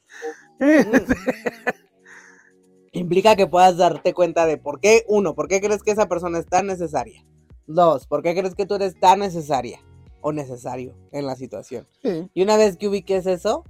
Implica 2.97 3.35
que 3.35 3.47
puedas 3.47 3.77
darte 3.77 4.13
cuenta 4.13 4.45
de 4.45 4.57
por 4.57 4.79
qué, 4.79 5.03
uno, 5.07 5.35
por 5.35 5.47
qué 5.47 5.61
crees 5.61 5.83
que 5.83 5.91
esa 5.91 6.07
persona 6.07 6.39
es 6.39 6.45
tan 6.45 6.67
necesaria. 6.67 7.25
Dos, 7.65 8.07
por 8.07 8.23
qué 8.23 8.35
crees 8.35 8.55
que 8.55 8.65
tú 8.65 8.75
eres 8.75 8.99
tan 8.99 9.19
necesaria 9.19 9.79
o 10.21 10.31
necesario 10.31 10.95
en 11.11 11.25
la 11.25 11.35
situación. 11.35 11.87
Sí. 12.01 12.29
Y 12.33 12.43
una 12.43 12.57
vez 12.57 12.77
que 12.77 12.87
ubiques 12.87 13.25
eso, 13.25 13.63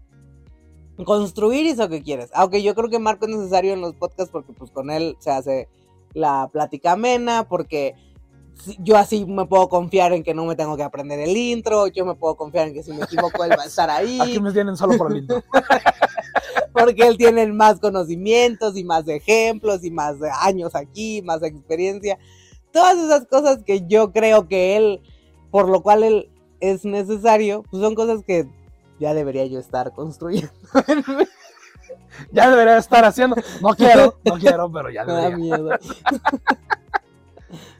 construir 1.05 1.67
eso 1.67 1.89
que 1.89 2.01
quieres. 2.01 2.29
Aunque 2.33 2.63
yo 2.63 2.75
creo 2.75 2.89
que 2.89 2.99
Marco 2.99 3.25
es 3.25 3.35
necesario 3.35 3.73
en 3.73 3.81
los 3.81 3.93
podcasts 3.95 4.31
porque 4.31 4.53
pues 4.53 4.71
con 4.71 4.89
él 4.89 5.15
se 5.19 5.31
hace 5.31 5.67
la 6.13 6.49
plática 6.51 6.93
amena, 6.93 7.47
porque 7.47 7.95
yo 8.79 8.97
así 8.97 9.25
me 9.25 9.45
puedo 9.45 9.69
confiar 9.69 10.13
en 10.13 10.23
que 10.23 10.33
no 10.33 10.45
me 10.45 10.55
tengo 10.55 10.75
que 10.75 10.83
aprender 10.83 11.19
el 11.19 11.35
intro, 11.35 11.87
yo 11.87 12.05
me 12.05 12.15
puedo 12.15 12.35
confiar 12.35 12.67
en 12.67 12.73
que 12.73 12.83
si 12.83 12.91
me 12.91 13.03
equivoco 13.03 13.43
él 13.43 13.51
va 13.51 13.63
a 13.63 13.67
estar 13.67 13.89
ahí. 13.89 14.19
Aquí 14.21 14.39
me 14.39 14.51
tienen 14.51 14.75
solo 14.75 14.97
por 14.97 15.11
el 15.11 15.19
intro. 15.19 15.43
porque 16.73 17.07
él 17.07 17.17
tiene 17.17 17.45
más 17.47 17.79
conocimientos 17.79 18.77
y 18.77 18.83
más 18.83 19.07
ejemplos 19.07 19.83
y 19.83 19.91
más 19.91 20.15
años 20.41 20.75
aquí, 20.75 21.21
más 21.23 21.41
experiencia. 21.43 22.17
Todas 22.71 22.97
esas 22.97 23.25
cosas 23.27 23.63
que 23.63 23.85
yo 23.87 24.11
creo 24.11 24.47
que 24.47 24.77
él, 24.77 25.01
por 25.51 25.69
lo 25.69 25.81
cual 25.81 26.03
él 26.03 26.29
es 26.59 26.85
necesario, 26.85 27.63
pues 27.69 27.81
son 27.81 27.95
cosas 27.95 28.23
que 28.25 28.47
ya 28.99 29.13
debería 29.13 29.45
yo 29.45 29.59
estar 29.59 29.93
construyendo. 29.93 30.51
Ya 32.31 32.49
debería 32.49 32.77
estar 32.77 33.05
haciendo. 33.05 33.35
No 33.61 33.69
quiero, 33.75 34.15
no 34.25 34.33
quiero, 34.39 34.71
pero 34.71 34.89
ya 34.89 35.03
Me 35.05 35.13
da 35.13 35.29
debería. 35.29 35.37
miedo. 35.37 35.69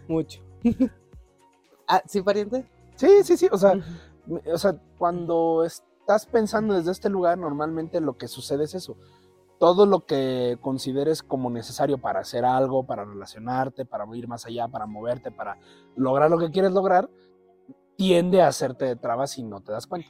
Mucho. 0.08 0.40
Ah, 1.88 2.02
¿Sí, 2.06 2.22
pariente? 2.22 2.64
Sí, 2.96 3.08
sí, 3.24 3.36
sí. 3.36 3.48
O 3.52 3.58
sea, 3.58 3.74
o 4.46 4.58
sea, 4.58 4.76
cuando 4.98 5.64
estás 6.08 6.26
pensando 6.26 6.74
desde 6.74 6.92
este 6.92 7.10
lugar, 7.10 7.38
normalmente 7.38 8.00
lo 8.00 8.18
que 8.18 8.30
sucede 8.30 8.64
es 8.64 8.74
eso. 8.74 8.96
Todo 9.60 9.86
lo 9.86 10.06
que 10.06 10.58
consideres 10.62 11.22
como 11.22 11.50
necesario 11.50 11.98
para 11.98 12.22
hacer 12.22 12.46
algo, 12.46 12.86
para 12.86 13.04
relacionarte, 13.04 13.84
para 13.84 14.06
ir 14.16 14.26
más 14.26 14.46
allá, 14.46 14.70
para 14.70 14.86
moverte, 14.86 15.32
para 15.32 15.58
lograr 15.98 16.32
lo 16.32 16.38
que 16.38 16.50
quieres 16.50 16.72
lograr, 16.72 17.10
tiende 17.98 18.42
a 18.42 18.48
hacerte 18.48 18.86
de 18.86 18.96
trabas 18.96 19.38
y 19.38 19.44
no 19.44 19.60
te 19.60 19.74
das 19.74 19.86
cuenta. 19.86 20.08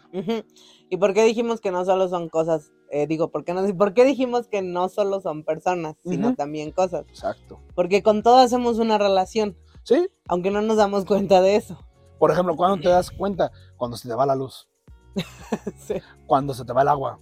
¿Y 0.88 0.98
por 0.98 1.16
qué 1.16 1.24
dijimos 1.24 1.62
que 1.62 1.72
no 1.72 1.84
solo 1.84 2.08
son 2.10 2.30
cosas? 2.30 2.72
Eh, 2.92 3.08
digo, 3.08 3.32
¿por 3.32 3.44
qué, 3.44 3.56
no, 3.56 3.62
¿por 3.78 3.96
qué 3.96 4.06
dijimos 4.06 4.48
que 4.48 4.62
no 4.62 4.90
solo 4.90 5.20
son 5.20 5.44
personas, 5.44 5.96
sino 6.06 6.36
también 6.36 6.72
cosas? 6.72 7.06
Exacto. 7.10 7.60
Porque 7.74 8.04
con 8.04 8.22
todo 8.22 8.38
hacemos 8.38 8.78
una 8.78 9.00
relación, 9.00 9.58
Sí. 9.82 10.08
aunque 10.28 10.52
no 10.52 10.62
nos 10.62 10.78
damos 10.78 11.06
cuenta 11.06 11.42
de 11.42 11.56
eso. 11.56 11.80
Por 12.20 12.30
ejemplo, 12.30 12.56
¿cuándo 12.56 12.80
te 12.84 12.90
das 12.90 13.10
cuenta? 13.10 13.52
Cuando 13.78 13.98
se 13.98 14.08
te 14.08 14.14
va 14.14 14.26
la 14.28 14.36
luz, 14.36 14.68
Sí. 15.78 15.96
cuando 16.26 16.54
se 16.54 16.66
te 16.66 16.74
va 16.74 16.82
el 16.82 16.88
agua. 16.88 17.20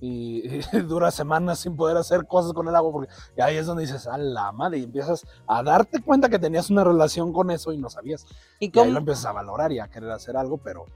Y, 0.00 0.56
y 0.56 0.60
duras 0.88 1.14
semanas 1.14 1.60
sin 1.60 1.76
poder 1.76 1.96
hacer 1.96 2.26
cosas 2.26 2.52
con 2.52 2.66
el 2.68 2.74
agua, 2.74 2.92
porque 2.92 3.12
ahí 3.40 3.56
es 3.56 3.66
donde 3.66 3.82
dices, 3.82 4.06
a 4.06 4.18
la 4.18 4.50
madre, 4.52 4.78
y 4.78 4.84
empiezas 4.84 5.24
a 5.46 5.62
darte 5.62 6.02
cuenta 6.02 6.28
que 6.28 6.38
tenías 6.38 6.70
una 6.70 6.82
relación 6.82 7.32
con 7.32 7.50
eso 7.50 7.72
y 7.72 7.78
no 7.78 7.88
sabías. 7.88 8.26
¿Y 8.58 8.76
Y 8.76 8.78
ahí 8.80 8.90
lo 8.90 8.98
empiezas 8.98 9.26
a 9.26 9.32
valorar 9.32 9.70
y 9.72 9.78
a 9.78 9.88
querer 9.88 10.10
hacer 10.10 10.36
algo, 10.36 10.58
pero 10.58 10.86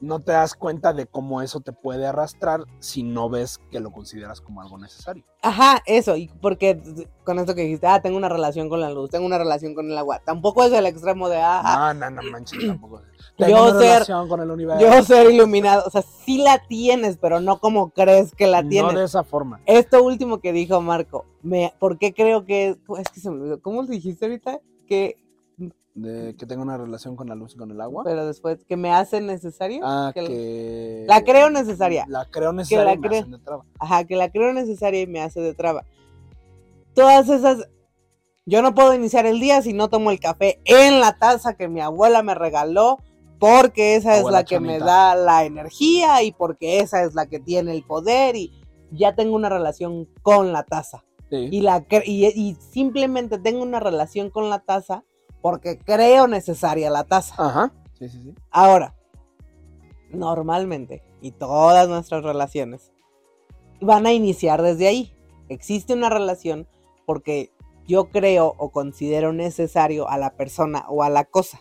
no 0.00 0.20
te 0.20 0.32
das 0.32 0.54
cuenta 0.54 0.92
de 0.92 1.06
cómo 1.06 1.42
eso 1.42 1.60
te 1.60 1.72
puede 1.72 2.06
arrastrar 2.06 2.64
si 2.78 3.02
no 3.02 3.28
ves 3.28 3.58
que 3.70 3.80
lo 3.80 3.90
consideras 3.92 4.40
como 4.40 4.60
algo 4.62 4.78
necesario. 4.78 5.24
Ajá, 5.42 5.82
eso, 5.86 6.16
y 6.16 6.28
porque 6.40 6.80
con 7.24 7.38
esto 7.38 7.54
que 7.54 7.62
dijiste, 7.62 7.86
ah, 7.86 8.00
tengo 8.02 8.16
una 8.16 8.28
relación 8.28 8.68
con 8.68 8.80
la 8.80 8.90
luz, 8.90 9.10
tengo 9.10 9.26
una 9.26 9.38
relación 9.38 9.74
con 9.74 9.90
el 9.90 9.96
agua, 9.98 10.20
tampoco 10.24 10.64
es 10.64 10.72
el 10.72 10.86
extremo 10.86 11.28
de, 11.28 11.38
ah, 11.42 11.92
No, 11.94 12.10
no, 12.10 12.22
no 12.22 12.30
manches 12.30 12.66
tampoco. 12.66 13.02
Yo 13.38 13.46
Tengo 13.46 13.62
una 13.62 13.72
ser- 13.78 13.80
relación 13.92 14.28
con 14.28 14.40
el 14.40 14.50
universo. 14.50 14.80
yo 14.86 15.02
ser 15.02 15.30
iluminado, 15.30 15.84
o 15.86 15.90
sea, 15.90 16.02
sí 16.02 16.38
la 16.42 16.58
tienes, 16.68 17.16
pero 17.16 17.40
no 17.40 17.58
como 17.58 17.88
crees 17.90 18.34
que 18.34 18.46
la 18.46 18.62
tienes. 18.66 18.92
No 18.92 18.98
de 18.98 19.04
esa 19.06 19.24
forma. 19.24 19.60
Esto 19.64 20.02
último 20.02 20.40
que 20.40 20.52
dijo 20.52 20.80
Marco, 20.82 21.24
me, 21.42 21.72
¿por 21.78 21.96
qué 21.98 22.12
creo 22.12 22.44
que 22.44 22.68
es, 22.70 22.76
es 22.98 23.08
que 23.08 23.20
se 23.20 23.30
me 23.30 23.36
olvidó, 23.40 23.62
¿cómo 23.62 23.80
lo 23.82 23.88
dijiste 23.88 24.26
ahorita? 24.26 24.60
Que, 24.86 25.16
De 25.94 26.36
que 26.36 26.46
tengo 26.46 26.62
una 26.62 26.78
relación 26.78 27.16
con 27.16 27.28
la 27.28 27.34
luz 27.34 27.54
y 27.54 27.56
con 27.58 27.70
el 27.70 27.80
agua. 27.80 28.04
pero 28.04 28.24
después, 28.26 28.64
que 28.64 28.76
me 28.76 28.92
hace 28.92 29.20
necesario. 29.20 29.80
Ah, 29.84 30.12
que- 30.14 30.24
que... 30.24 31.04
La 31.08 31.22
creo 31.24 31.50
necesaria. 31.50 32.04
La 32.08 32.26
creo 32.30 32.52
necesaria 32.52 32.84
la 32.84 32.92
y 32.94 32.98
me 32.98 33.08
cre- 33.08 33.26
de 33.26 33.38
traba. 33.38 33.64
Ajá, 33.78 34.04
que 34.04 34.14
la 34.16 34.30
creo 34.30 34.52
necesaria 34.52 35.00
y 35.02 35.06
me 35.06 35.20
hace 35.20 35.40
de 35.40 35.52
traba. 35.54 35.84
Todas 36.94 37.28
esas. 37.28 37.68
Yo 38.46 38.62
no 38.62 38.74
puedo 38.74 38.94
iniciar 38.94 39.26
el 39.26 39.38
día 39.40 39.62
si 39.62 39.72
no 39.72 39.88
tomo 39.88 40.10
el 40.10 40.18
café 40.20 40.60
en 40.64 41.00
la 41.00 41.18
taza 41.18 41.54
que 41.54 41.68
mi 41.68 41.80
abuela 41.80 42.22
me 42.22 42.34
regaló, 42.34 42.98
porque 43.38 43.96
esa 43.96 44.14
es 44.14 44.20
Abuela 44.20 44.38
la 44.38 44.44
que 44.44 44.58
me 44.60 44.68
chanita. 44.78 44.84
da 44.86 45.14
la 45.14 45.44
energía 45.44 46.22
y 46.22 46.32
porque 46.32 46.80
esa 46.80 47.02
es 47.02 47.14
la 47.14 47.26
que 47.26 47.38
tiene 47.40 47.72
el 47.72 47.82
poder 47.84 48.36
y 48.36 48.52
ya 48.92 49.14
tengo 49.14 49.36
una 49.36 49.48
relación 49.48 50.08
con 50.22 50.52
la 50.52 50.62
taza. 50.64 51.04
Sí. 51.30 51.48
Y, 51.50 51.60
la, 51.60 51.84
y, 52.04 52.26
y 52.26 52.54
simplemente 52.56 53.38
tengo 53.38 53.62
una 53.62 53.78
relación 53.78 54.30
con 54.30 54.50
la 54.50 54.58
taza 54.60 55.04
porque 55.40 55.78
creo 55.78 56.26
necesaria 56.26 56.90
la 56.90 57.04
taza. 57.04 57.34
Ajá. 57.38 57.72
Sí, 57.98 58.08
sí, 58.08 58.22
sí. 58.22 58.34
Ahora, 58.50 58.94
normalmente, 60.10 61.02
y 61.20 61.32
todas 61.32 61.88
nuestras 61.88 62.22
relaciones 62.22 62.92
van 63.80 64.06
a 64.06 64.12
iniciar 64.12 64.62
desde 64.62 64.88
ahí. 64.88 65.14
Existe 65.48 65.94
una 65.94 66.10
relación 66.10 66.66
porque 67.06 67.52
yo 67.86 68.10
creo 68.10 68.54
o 68.56 68.70
considero 68.70 69.32
necesario 69.32 70.08
a 70.08 70.16
la 70.16 70.30
persona 70.30 70.84
o 70.88 71.02
a 71.02 71.10
la 71.10 71.24
cosa. 71.24 71.60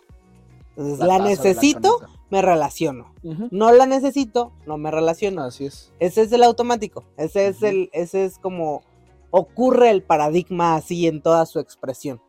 Entonces, 0.78 1.06
la, 1.06 1.20
necesito, 1.20 2.00
me 2.30 2.42
relaciono. 2.42 3.14
No 3.52 3.72
la 3.72 3.86
necesito, 3.86 4.54
no 4.66 4.78
me 4.78 4.92
relaciono. 4.92 5.44
Así 5.44 5.66
es. 5.66 5.92
Ese 6.00 6.22
es 6.22 6.32
el 6.32 6.44
automático. 6.44 7.04
Ese 7.18 7.48
es 7.48 7.64
el, 7.64 7.90
ese 7.92 8.26
es 8.26 8.38
como 8.38 8.84
ocurre 9.32 9.90
el 9.90 10.04
paradigma 10.04 10.76
así 10.76 11.08
en 11.08 11.22
toda 11.22 11.46
su 11.46 11.60
expresión. 11.60 12.22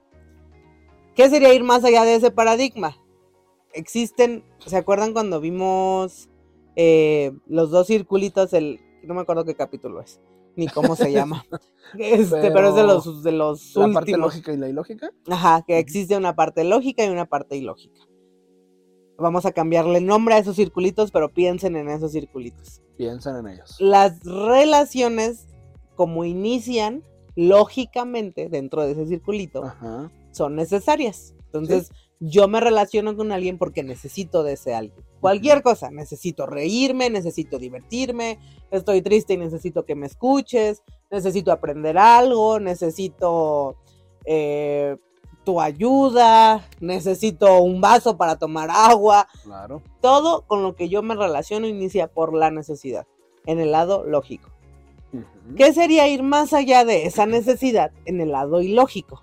¿Qué 1.15 1.29
sería 1.29 1.53
ir 1.55 1.65
más 1.65 1.85
allá 1.85 2.05
de 2.05 2.15
ese 2.15 2.31
paradigma? 2.31 2.97
Existen, 3.73 4.45
¿se 4.65 4.77
acuerdan 4.77 5.13
cuando 5.13 5.41
vimos 5.41 6.29
eh, 6.77 7.33
los 7.47 7.71
dos 7.71 7.87
circulitos? 7.87 8.53
El, 8.53 8.81
no 9.03 9.15
me 9.15 9.21
acuerdo 9.21 9.45
qué 9.45 9.55
capítulo 9.55 10.01
es, 10.01 10.21
ni 10.57 10.69
cómo 10.69 10.97
se 10.97 11.13
llama. 11.13 11.45
Este, 11.99 12.53
pero, 12.53 12.69
es 12.69 12.75
de 12.77 12.85
los, 12.85 13.25
de 13.25 13.33
los 13.33 13.75
La 13.75 13.93
parte 13.93 14.17
lógica 14.17 14.53
y 14.53 14.57
la 14.57 14.69
ilógica. 14.69 15.11
Ajá, 15.29 15.65
que 15.67 15.79
existe 15.81 16.17
una 16.17 16.37
parte 16.37 16.63
lógica 16.63 17.05
y 17.05 17.09
una 17.09 17.27
parte 17.27 17.57
ilógica. 17.57 18.01
Vamos 19.19 19.45
a 19.45 19.51
cambiarle 19.51 19.99
el 19.99 20.07
nombre 20.07 20.35
a 20.35 20.39
esos 20.39 20.55
circulitos, 20.55 21.11
pero 21.11 21.31
piensen 21.31 21.75
en 21.75 21.89
esos 21.89 22.13
circulitos 22.13 22.81
Piensan 22.97 23.45
en 23.45 23.55
ellos. 23.55 23.77
las 23.81 24.21
relaciones, 24.23 25.49
como 25.97 26.25
inician 26.25 27.03
lógicamente 27.35 28.49
dentro 28.49 28.83
de 28.83 28.93
ese 28.93 29.07
circulito, 29.09 29.65
Ajá. 29.65 30.13
Son 30.33 30.57
necesarias. 30.57 31.35
Entonces, 31.47 31.91
yo 32.21 32.49
me 32.49 32.61
relaciono 32.61 33.17
con 33.17 33.33
alguien 33.33 33.59
porque 33.59 33.83
necesito 33.83 34.43
de 34.43 34.53
ese 34.53 34.75
alguien. 34.75 35.05
Cualquier 35.21 35.63
cosa, 35.63 35.91
necesito 35.91 36.47
reírme, 36.47 37.11
necesito 37.11 37.59
divertirme, 37.59 38.39
estoy 38.71 39.03
triste 39.03 39.35
y 39.35 39.37
necesito 39.39 39.85
que 39.85 39.95
me 39.95 40.07
escuches, 40.07 40.83
necesito 41.11 41.51
aprender 41.51 41.99
algo, 41.99 42.61
necesito 42.61 43.77
eh, 44.25 44.97
tu 45.45 45.61
ayuda, 45.61 46.67
necesito 46.81 47.61
un 47.61 47.81
vaso 47.81 48.17
para 48.17 48.37
tomar 48.37 48.69
agua, 48.71 49.27
Claro. 49.43 49.83
todo 50.01 50.43
con 50.47 50.63
lo 50.63 50.75
que 50.77 50.89
yo 50.89 51.03
me 51.03 51.15
relaciono 51.15 51.67
inicia 51.67 52.07
por 52.07 52.35
la 52.35 52.51
necesidad, 52.51 53.07
en 53.47 53.59
el 53.61 53.73
lado 53.73 54.05
lógico. 54.05 54.51
¿Qué 55.57 55.73
sería 55.73 56.07
ir 56.07 56.23
más 56.23 56.53
allá 56.53 56.85
de 56.85 57.07
esa 57.07 57.27
necesidad 57.27 57.91
en 58.05 58.21
el 58.21 58.31
lado 58.31 58.61
ilógico? 58.61 59.23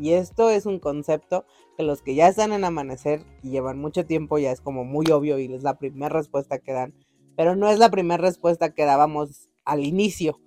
Y 0.00 0.12
esto 0.14 0.48
es 0.50 0.64
un 0.66 0.78
concepto 0.78 1.44
que 1.76 1.82
los 1.82 2.00
que 2.02 2.14
ya 2.14 2.28
están 2.28 2.52
en 2.52 2.64
amanecer 2.64 3.24
y 3.42 3.50
llevan 3.50 3.78
mucho 3.78 4.06
tiempo 4.06 4.38
ya 4.38 4.50
es 4.50 4.60
como 4.60 4.84
muy 4.84 5.06
obvio 5.10 5.38
y 5.38 5.52
es 5.52 5.62
la 5.62 5.78
primera 5.78 6.08
respuesta 6.08 6.58
que 6.58 6.72
dan, 6.72 6.94
pero 7.36 7.54
no 7.56 7.68
es 7.68 7.78
la 7.78 7.90
primera 7.90 8.22
respuesta 8.22 8.72
que 8.72 8.84
dábamos 8.84 9.48
al 9.64 9.84
inicio. 9.84 10.40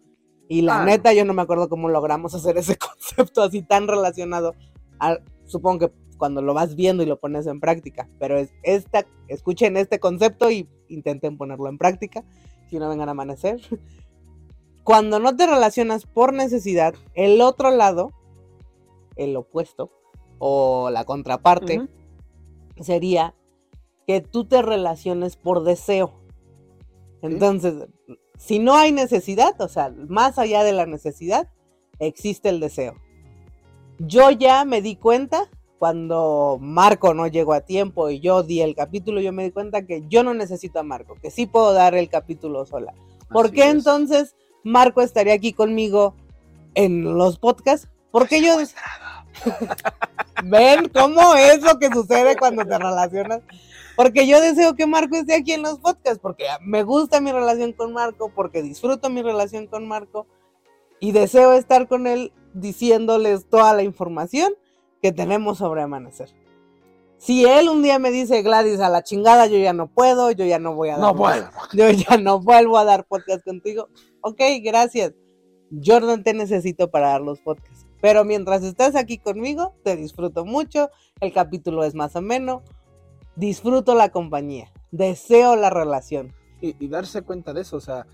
Y 0.49 0.61
la 0.61 0.81
Ah, 0.81 0.85
neta 0.85 1.13
yo 1.13 1.23
no 1.25 1.33
me 1.33 1.41
acuerdo 1.43 1.69
cómo 1.69 1.87
logramos 1.89 2.33
hacer 2.35 2.57
ese 2.57 2.77
concepto 2.77 3.43
así 3.43 3.61
tan 3.61 3.87
relacionado. 3.87 4.53
al- 4.99 5.23
supongo 5.45 5.87
que 5.87 5.93
cuando 6.17 6.41
lo 6.41 6.53
vas 6.53 6.75
viendo 6.75 7.03
y 7.03 7.05
lo 7.05 7.19
pones 7.19 7.47
en 7.47 7.59
práctica, 7.59 8.09
pero 8.19 8.37
es 8.37 8.49
esta, 8.63 9.05
escuchen 9.27 9.75
este 9.77 9.99
concepto 9.99 10.49
y 10.49 10.67
intenten 10.87 11.37
ponerlo 11.37 11.67
en 11.69 11.77
práctica, 11.77 12.23
si 12.69 12.79
no 12.79 12.87
vengan 12.89 13.09
a 13.09 13.11
amanecer. 13.11 13.59
Cuando 14.83 15.19
no 15.19 15.35
te 15.35 15.47
relacionas 15.47 16.05
por 16.05 16.33
necesidad, 16.33 16.93
el 17.13 17.39
otro 17.41 17.71
lado, 17.71 18.11
el 19.15 19.35
opuesto 19.35 19.91
o 20.39 20.89
la 20.89 21.05
contraparte, 21.05 21.87
sería 22.81 23.35
que 24.07 24.21
tú 24.21 24.45
te 24.45 24.61
relaciones 24.61 25.37
por 25.37 25.63
deseo. 25.63 26.13
Entonces, 27.21 27.87
si 28.37 28.59
no 28.59 28.75
hay 28.75 28.91
necesidad, 28.91 29.59
o 29.61 29.67
sea, 29.67 29.93
más 30.09 30.37
allá 30.37 30.63
de 30.63 30.73
la 30.73 30.85
necesidad, 30.85 31.49
existe 31.99 32.49
el 32.49 32.59
deseo. 32.59 32.95
Yo 33.99 34.31
ya 34.31 34.65
me 34.65 34.81
di 34.81 34.95
cuenta 34.95 35.49
cuando 35.79 36.57
Marco 36.61 37.13
no 37.13 37.27
llegó 37.27 37.53
a 37.53 37.61
tiempo 37.61 38.09
y 38.09 38.19
yo 38.19 38.43
di 38.43 38.61
el 38.61 38.75
capítulo, 38.75 39.21
yo 39.21 39.31
me 39.33 39.43
di 39.43 39.51
cuenta 39.51 39.85
que 39.85 40.03
yo 40.07 40.23
no 40.23 40.33
necesito 40.33 40.79
a 40.79 40.83
Marco, 40.83 41.15
que 41.21 41.31
sí 41.31 41.45
puedo 41.45 41.73
dar 41.73 41.95
el 41.95 42.09
capítulo 42.09 42.65
sola. 42.65 42.93
¿Por 43.29 43.47
Así 43.47 43.55
qué 43.55 43.69
es. 43.69 43.75
entonces 43.75 44.35
Marco 44.63 45.01
estaría 45.01 45.33
aquí 45.33 45.53
conmigo 45.53 46.15
en 46.73 47.17
los 47.17 47.37
podcasts? 47.37 47.89
Porque 48.13 48.43
yo... 48.43 48.57
¿Ven 50.43 50.87
cómo 50.89 51.33
es 51.33 51.63
lo 51.63 51.79
que 51.79 51.89
sucede 51.91 52.37
cuando 52.37 52.63
te 52.63 52.77
relacionas? 52.77 53.41
Porque 53.95 54.27
yo 54.27 54.39
deseo 54.39 54.75
que 54.75 54.85
Marco 54.85 55.15
esté 55.15 55.33
aquí 55.33 55.53
en 55.53 55.63
los 55.63 55.79
podcasts, 55.79 56.19
porque 56.21 56.45
me 56.61 56.83
gusta 56.83 57.21
mi 57.21 57.31
relación 57.31 57.73
con 57.73 57.91
Marco, 57.91 58.31
porque 58.35 58.61
disfruto 58.61 59.09
mi 59.09 59.23
relación 59.23 59.65
con 59.65 59.87
Marco 59.87 60.27
y 60.99 61.11
deseo 61.11 61.53
estar 61.53 61.87
con 61.87 62.05
él 62.05 62.31
diciéndoles 62.53 63.49
toda 63.49 63.73
la 63.73 63.81
información 63.81 64.53
que 65.01 65.11
tenemos 65.11 65.57
sobre 65.57 65.81
Amanecer. 65.81 66.29
Si 67.17 67.45
él 67.45 67.67
un 67.67 67.81
día 67.81 67.97
me 67.97 68.11
dice, 68.11 68.43
Gladys, 68.43 68.79
a 68.79 68.89
la 68.89 69.03
chingada, 69.03 69.47
yo 69.47 69.57
ya 69.57 69.73
no 69.73 69.87
puedo, 69.87 70.29
yo 70.29 70.45
ya 70.45 70.59
no 70.59 70.75
voy 70.75 70.89
a 70.89 70.97
dar 70.97 71.01
No 71.01 71.15
puedo. 71.15 71.49
yo 71.73 71.89
ya 71.89 72.17
no 72.17 72.39
vuelvo 72.39 72.77
a 72.77 72.83
dar 72.83 73.05
podcast 73.05 73.43
contigo, 73.43 73.89
ok, 74.21 74.39
gracias. 74.61 75.13
No 75.71 76.21
te 76.21 76.35
necesito 76.35 76.91
para 76.91 77.07
dar 77.07 77.21
los 77.21 77.39
podcasts. 77.39 77.82
Pero 78.03 78.25
mientras 78.25 78.63
estás 78.63 78.97
aquí 78.97 79.17
conmigo, 79.17 79.75
te 79.81 79.95
disfruto 79.95 80.43
mucho. 80.43 80.89
El 81.21 81.31
capítulo 81.31 81.85
es 81.85 81.95
más 81.95 82.17
o 82.17 82.21
menos. 82.21 82.61
Disfruto 83.37 83.95
la 83.95 84.09
compañía. 84.09 84.73
Deseo 84.91 85.55
la 85.55 85.69
relación. 85.69 86.33
Y, 86.59 86.75
y 86.83 86.89
darse 86.89 87.21
cuenta 87.21 87.53
de 87.53 87.61
eso, 87.61 87.77
o 87.77 87.79
sea, 87.79 88.05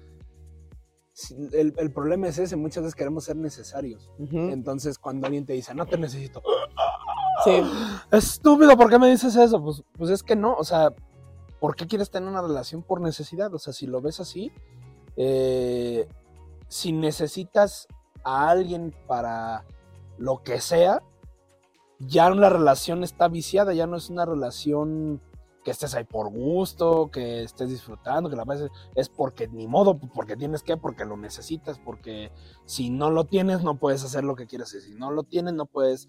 el, 1.53 1.73
el 1.75 1.91
problema 1.91 2.27
es 2.27 2.37
ese, 2.37 2.55
muchas 2.55 2.83
veces 2.83 2.93
queremos 2.93 3.23
ser 3.23 3.37
necesarios. 3.37 4.11
Entonces, 4.31 4.99
cuando 4.99 5.25
alguien 5.25 5.47
te 5.47 5.53
dice, 5.53 5.73
no 5.73 5.87
te 5.87 5.97
necesito, 5.97 6.43
Sí. 7.43 7.59
estúpido, 8.11 8.77
¿por 8.77 8.91
qué 8.91 8.99
me 8.99 9.09
dices 9.09 9.35
eso? 9.35 9.59
Pues, 9.59 9.81
pues 9.97 10.11
es 10.11 10.21
que 10.21 10.35
no, 10.35 10.53
o 10.53 10.63
sea, 10.63 10.93
¿por 11.59 11.75
qué 11.75 11.87
quieres 11.87 12.11
tener 12.11 12.29
una 12.29 12.43
relación 12.43 12.83
por 12.83 13.01
necesidad? 13.01 13.51
O 13.55 13.57
sea, 13.57 13.73
si 13.73 13.87
lo 13.87 14.01
ves 14.01 14.19
así, 14.19 14.51
eh, 15.15 16.07
si 16.67 16.91
necesitas 16.91 17.87
a 18.23 18.51
alguien 18.51 18.93
para 19.07 19.65
lo 20.19 20.43
que 20.43 20.59
sea, 20.59 21.01
ya 21.99 22.29
la 22.29 22.49
relación 22.49 23.03
está 23.03 23.27
viciada, 23.27 23.73
ya 23.73 23.87
no 23.87 23.97
es 23.97 24.09
una 24.09 24.25
relación 24.25 25.21
que 25.63 25.71
estés 25.71 25.95
ahí 25.95 26.03
por 26.03 26.29
gusto, 26.29 27.09
que 27.11 27.43
estés 27.43 27.69
disfrutando, 27.69 28.29
que 28.29 28.35
la 28.35 28.45
pases, 28.45 28.69
es 28.95 29.09
porque 29.09 29.47
ni 29.47 29.67
modo, 29.67 29.97
porque 29.97 30.35
tienes 30.35 30.61
que, 30.61 30.77
porque 30.77 31.05
lo 31.05 31.17
necesitas, 31.17 31.79
porque 31.79 32.31
si 32.65 32.89
no 32.89 33.09
lo 33.09 33.25
tienes 33.25 33.63
no 33.63 33.77
puedes 33.77 34.03
hacer 34.03 34.23
lo 34.23 34.35
que 34.35 34.45
quieres, 34.45 34.73
y 34.73 34.81
si 34.81 34.95
no 34.95 35.11
lo 35.11 35.23
tienes 35.23 35.53
no 35.53 35.65
puedes 35.65 36.07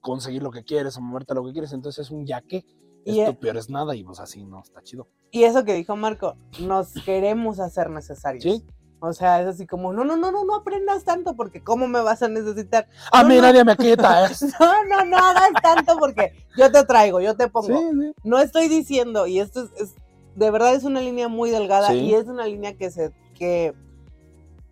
conseguir 0.00 0.42
lo 0.42 0.50
que 0.50 0.64
quieres 0.64 0.96
o 0.96 1.00
moverte 1.00 1.32
a 1.32 1.36
lo 1.36 1.44
que 1.44 1.52
quieres, 1.52 1.72
entonces 1.72 2.06
es 2.06 2.10
un 2.10 2.26
ya 2.26 2.40
que, 2.40 2.64
es 3.04 3.16
Y, 3.16 3.24
tu 3.24 3.38
peor 3.38 3.56
es 3.56 3.70
nada 3.70 3.94
y 3.94 4.04
pues 4.04 4.20
así 4.20 4.44
no, 4.44 4.60
está 4.60 4.82
chido. 4.82 5.08
Y 5.30 5.44
eso 5.44 5.64
que 5.64 5.74
dijo 5.74 5.96
Marco, 5.96 6.36
nos 6.60 6.92
queremos 7.04 7.60
hacer 7.60 7.90
necesarios. 7.90 8.42
Sí. 8.42 8.64
O 9.02 9.12
sea, 9.14 9.40
es 9.40 9.46
así 9.46 9.66
como, 9.66 9.92
no, 9.94 10.04
no, 10.04 10.16
no, 10.16 10.30
no, 10.30 10.44
no 10.44 10.54
aprendas 10.56 11.04
tanto 11.04 11.34
porque 11.34 11.62
¿cómo 11.62 11.88
me 11.88 12.02
vas 12.02 12.22
a 12.22 12.28
necesitar? 12.28 12.86
A 13.12 13.22
No, 13.22 13.28
mí 13.30 13.36
no. 13.36 13.42
nadie 13.42 13.64
me 13.64 13.76
quita 13.76 14.26
esto. 14.26 14.46
No, 14.60 14.84
no, 14.84 15.04
no 15.06 15.16
hagas 15.16 15.50
tanto 15.62 15.96
porque 15.98 16.32
yo 16.56 16.70
te 16.70 16.84
traigo, 16.84 17.20
yo 17.20 17.34
te 17.36 17.48
pongo. 17.48 17.66
Sí, 17.78 17.90
sí. 17.98 18.12
No 18.24 18.38
estoy 18.38 18.68
diciendo, 18.68 19.26
y 19.26 19.40
esto 19.40 19.62
es, 19.64 19.70
es- 19.80 19.94
de 20.34 20.50
verdad 20.50 20.74
es 20.74 20.84
una 20.84 21.00
línea 21.00 21.28
muy 21.28 21.50
delgada 21.50 21.88
Sí. 21.88 21.94
y 21.98 22.14
es 22.14 22.26
una 22.26 22.46
línea 22.46 22.74
que 22.76 22.90
se, 22.90 23.10
que 23.34 23.74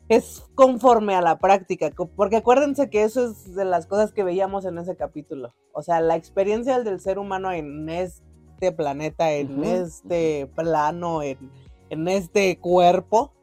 es 0.09 0.45
conforme 0.55 1.15
a 1.15 1.21
la 1.21 1.39
práctica, 1.39 1.91
porque 2.17 2.37
acuérdense 2.37 2.89
que 2.89 3.03
eso 3.03 3.29
es 3.31 3.55
de 3.55 3.65
las 3.65 3.87
cosas 3.87 4.13
que 4.13 4.23
veíamos 4.25 4.65
en 4.65 4.79
ese 4.79 4.97
capítulo. 4.97 5.55
O 5.73 5.83
sea, 5.83 6.01
la 6.01 6.17
experiencia 6.17 6.79
del 6.83 7.01
ser 7.01 7.19
humano 7.19 7.53
en 7.53 7.89
este 7.91 8.73
planeta, 8.73 9.31
en 9.33 9.65
este 9.65 10.51
plano, 10.55 11.23
en, 11.23 11.51
en 11.91 12.09
este 12.09 12.59
cuerpo, 12.59 13.35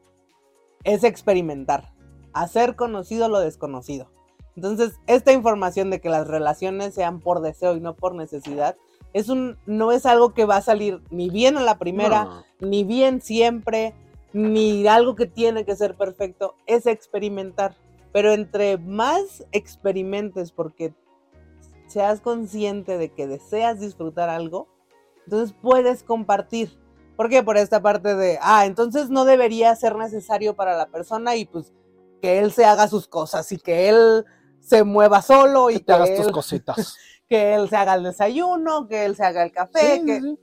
es 0.86 1.04
experimentar, 1.04 1.92
hacer 2.32 2.76
conocido 2.76 3.28
lo 3.28 3.40
desconocido. 3.40 4.10
Entonces, 4.54 4.94
esta 5.06 5.32
información 5.32 5.90
de 5.90 6.00
que 6.00 6.08
las 6.08 6.26
relaciones 6.26 6.94
sean 6.94 7.20
por 7.20 7.42
deseo 7.42 7.76
y 7.76 7.80
no 7.80 7.94
por 7.94 8.14
necesidad, 8.14 8.76
es 9.12 9.28
un, 9.28 9.58
no 9.66 9.92
es 9.92 10.06
algo 10.06 10.32
que 10.32 10.46
va 10.46 10.56
a 10.56 10.62
salir 10.62 11.02
ni 11.10 11.28
bien 11.28 11.58
a 11.58 11.62
la 11.62 11.78
primera, 11.78 12.24
No. 12.24 12.44
ni 12.60 12.84
bien 12.84 13.20
siempre, 13.20 13.94
ni 14.32 14.86
algo 14.86 15.14
que 15.16 15.26
tiene 15.26 15.64
que 15.64 15.76
ser 15.76 15.96
perfecto, 15.96 16.54
es 16.66 16.86
experimentar. 16.86 17.74
Pero 18.12 18.32
entre 18.32 18.78
más 18.78 19.44
experimentes 19.52 20.52
porque 20.52 20.94
seas 21.88 22.20
consciente 22.20 22.96
de 22.96 23.10
que 23.10 23.26
deseas 23.26 23.80
disfrutar 23.80 24.28
algo, 24.28 24.68
entonces 25.24 25.54
puedes 25.60 26.02
compartir. 26.02 26.78
¿Por 27.16 27.28
qué? 27.28 27.42
Por 27.42 27.56
esta 27.56 27.80
parte 27.80 28.14
de, 28.14 28.38
ah, 28.42 28.66
entonces 28.66 29.08
no 29.10 29.24
debería 29.24 29.74
ser 29.74 29.96
necesario 29.96 30.54
para 30.54 30.76
la 30.76 30.86
persona 30.88 31.34
y 31.36 31.46
pues 31.46 31.72
que 32.20 32.38
él 32.38 32.52
se 32.52 32.64
haga 32.64 32.88
sus 32.88 33.08
cosas 33.08 33.50
y 33.52 33.58
que 33.58 33.88
él 33.88 34.24
se 34.60 34.84
mueva 34.84 35.22
solo 35.22 35.70
y 35.70 35.80
Que 35.80 35.94
tus 36.16 36.26
él, 36.26 36.32
cositas. 36.32 36.96
que 37.28 37.54
él 37.54 37.68
se 37.68 37.76
haga 37.76 37.94
el 37.94 38.02
desayuno, 38.04 38.86
que 38.88 39.04
él 39.04 39.16
se 39.16 39.24
haga 39.24 39.42
el 39.42 39.52
café, 39.52 39.96
Sí, 39.96 40.04
que... 40.04 40.20
sí. 40.20 40.38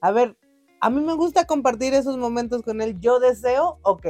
A 0.00 0.10
ver, 0.10 0.36
a 0.80 0.90
mí 0.90 1.00
me 1.00 1.14
gusta 1.14 1.46
compartir 1.46 1.94
esos 1.94 2.18
momentos 2.18 2.62
con 2.62 2.80
él. 2.82 2.98
Yo 3.00 3.18
deseo, 3.20 3.78
ok. 3.82 4.06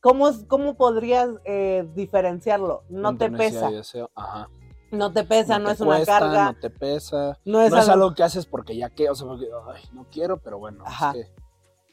¿Cómo, 0.00 0.30
cómo 0.48 0.76
podrías 0.76 1.28
eh, 1.44 1.86
diferenciarlo? 1.94 2.82
No 2.88 3.16
te 3.16 3.30
pesa, 3.30 3.70
deseo, 3.70 4.10
Ajá. 4.14 4.48
No 4.92 5.12
te 5.12 5.24
pesa, 5.24 5.58
no, 5.58 5.68
te 5.68 5.72
es 5.74 5.80
una 5.80 6.04
carga, 6.04 6.52
No 6.52 6.60
te 6.60 6.70
pesa. 6.70 7.38
no 7.44 7.60
es, 7.62 7.70
no 7.72 7.78
es 7.78 7.88
algo... 7.88 8.14
que 8.14 8.22
haces 8.22 8.46
porque 8.46 8.76
ya 8.76 8.90
que, 8.90 9.10
o 9.10 9.14
sea, 9.14 9.26
porque, 9.26 9.48
ay, 9.74 9.82
no 9.92 10.06
quiero, 10.10 10.38
pero 10.38 10.58
bueno. 10.58 10.84
es 10.86 10.90
Ajá. 10.92 11.12
que- 11.12 11.32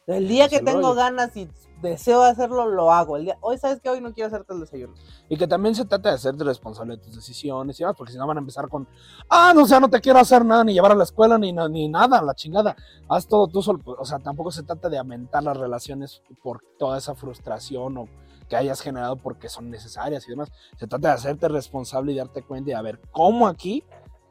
El 0.08 0.28
día 0.28 0.50
que 0.50 0.60
tengo 0.60 0.94
ganas 0.96 1.36
y 1.38 1.48
deseo 1.82 2.24
hacerlo, 2.24 2.66
lo 2.68 2.92
hago. 2.92 3.16
El 3.16 3.26
día, 3.26 3.38
hoy 3.42 3.58
sabes 3.58 3.80
que 3.80 3.90
hoy 3.90 4.02
no 4.02 4.12
quiero 4.14 4.28
hacerte 4.28 4.54
el 4.54 4.60
desayuno. 4.60 4.94
Y 5.30 5.38
que 5.38 5.48
también 5.48 5.76
se 5.76 5.86
trata 5.86 6.10
de 6.10 6.16
hacerte 6.16 6.44
responsable 6.44 6.98
de 6.98 7.04
tus 7.04 7.16
decisiones 7.16 7.80
y 7.80 7.84
demás, 7.84 7.96
porque 7.98 8.12
si 8.12 8.18
no 8.18 8.28
van 8.28 8.38
a 8.38 8.42
empezar 8.42 8.68
con, 8.68 8.88
ah, 9.30 9.54
no, 9.56 9.64
o 9.64 9.66
sea, 9.68 9.80
no 9.80 9.90
te 9.90 10.02
quiero 10.02 10.20
hacer 10.20 10.44
nada, 10.44 10.64
ni 10.66 10.74
llevar 10.74 10.92
a 10.92 10.96
la 10.96 11.04
escuela, 11.06 11.38
ni, 11.38 11.54
ni 11.54 11.88
nada, 11.88 12.22
la 12.22 12.34
chingada. 12.34 12.76
Haz 13.08 13.28
todo 13.28 13.48
tú 13.48 13.62
solo. 13.62 13.80
O 13.98 14.04
sea, 14.04 14.20
tampoco 14.20 14.52
se 14.52 14.64
trata 14.64 14.90
de 14.90 14.98
aumentar 14.98 15.42
las 15.44 15.56
relaciones 15.56 16.22
por 16.44 16.62
toda 16.78 16.98
esa 16.98 17.16
frustración 17.16 17.98
o 18.00 18.06
que 18.50 18.56
hayas 18.58 18.82
generado 18.82 19.16
porque 19.16 19.48
son 19.48 19.70
necesarias 19.70 20.26
y 20.28 20.32
demás. 20.32 20.52
Se 20.78 20.88
trata 20.88 21.10
de 21.10 21.14
hacerte 21.14 21.48
responsable 21.48 22.12
y 22.12 22.16
darte 22.16 22.42
cuenta 22.42 22.72
y 22.72 22.74
a 22.74 22.82
ver, 22.82 23.00
¿cómo 23.12 23.48
aquí 23.48 23.84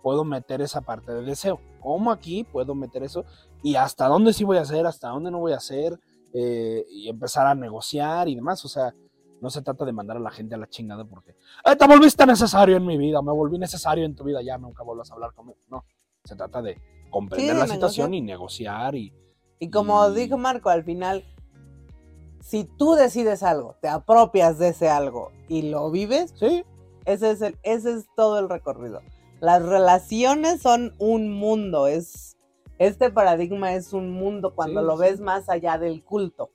puedo 0.03 0.25
meter 0.25 0.61
esa 0.61 0.81
parte 0.81 1.13
de 1.13 1.23
deseo? 1.23 1.61
¿Cómo 1.81 2.11
aquí 2.11 2.45
puedo 2.45 2.75
meter 2.75 3.03
eso? 3.05 3.25
Y 3.63 3.77
hasta 3.77 4.09
dónde 4.09 4.33
sí 4.33 4.45
voy 4.45 4.59
a 4.59 4.63
hacer, 4.63 4.87
hasta 4.87 5.09
dónde 5.09 5.31
no 5.31 5.39
voy 5.39 5.53
a 5.53 5.57
hacer, 5.57 5.99
eh, 6.35 6.85
y 6.91 7.09
empezar 7.09 7.47
a 7.47 7.55
negociar 7.55 8.29
y 8.29 8.35
demás. 8.35 8.65
O 8.65 8.69
sea, 8.69 8.93
no 9.41 9.51
se 9.51 9.63
trata 9.63 9.85
de 9.85 9.93
mandar 9.93 10.17
a 10.17 10.21
la 10.21 10.31
gente 10.31 10.57
a 10.57 10.59
la 10.59 10.69
chingada 10.69 11.05
porque 11.05 11.37
"Ay, 11.65 11.77
te 11.77 11.87
volviste 11.87 12.27
necesario 12.27 12.77
en 12.77 12.85
mi 12.85 12.97
vida, 12.99 13.23
me 13.23 13.33
volví 13.33 13.57
necesario 13.59 14.05
en 14.05 14.15
tu 14.17 14.25
vida, 14.25 14.43
ya 14.43 14.59
nunca 14.59 14.83
vuelvas 14.83 15.11
a 15.11 15.15
hablar 15.15 15.33
conmigo. 15.33 15.59
No, 15.69 15.85
se 16.25 16.35
trata 16.35 16.61
de 16.61 16.77
comprender 17.11 17.55
Sí, 17.55 17.61
la 17.61 17.67
situación 17.69 18.15
y 18.15 18.21
negociar 18.21 18.95
y 18.97 19.13
Y 19.61 19.71
como 19.71 20.09
Y- 20.11 20.15
dijo 20.15 20.39
Marco, 20.39 20.69
al 20.71 20.85
final, 20.85 21.25
si 22.41 22.65
tú 22.65 22.95
decides 22.95 23.43
algo, 23.43 23.77
te 23.81 23.89
apropias 23.89 24.59
de 24.59 24.69
ese 24.69 24.89
algo 24.89 25.33
y 25.49 25.63
lo 25.63 25.91
vives, 25.91 26.35
sí, 26.39 26.65
ese 27.05 27.31
es, 27.31 27.43
el, 27.43 27.59
ese 27.63 27.93
es 27.95 28.07
todo 28.17 28.39
el 28.39 28.49
recorrido. 28.49 29.01
Las 29.41 29.63
relaciones 29.65 30.61
son 30.63 30.95
un 30.99 31.31
mundo, 31.33 31.87
es 31.87 32.37
este 32.79 33.11
paradigma 33.11 33.75
es 33.75 33.93
un 33.93 34.11
mundo 34.13 34.55
cuando 34.55 34.81
Sí, 34.81 34.87
lo 34.87 34.97
sí. 34.97 35.01
ves 35.03 35.21
más 35.21 35.49
allá 35.49 35.79
del 35.79 36.03
culto. 36.05 36.51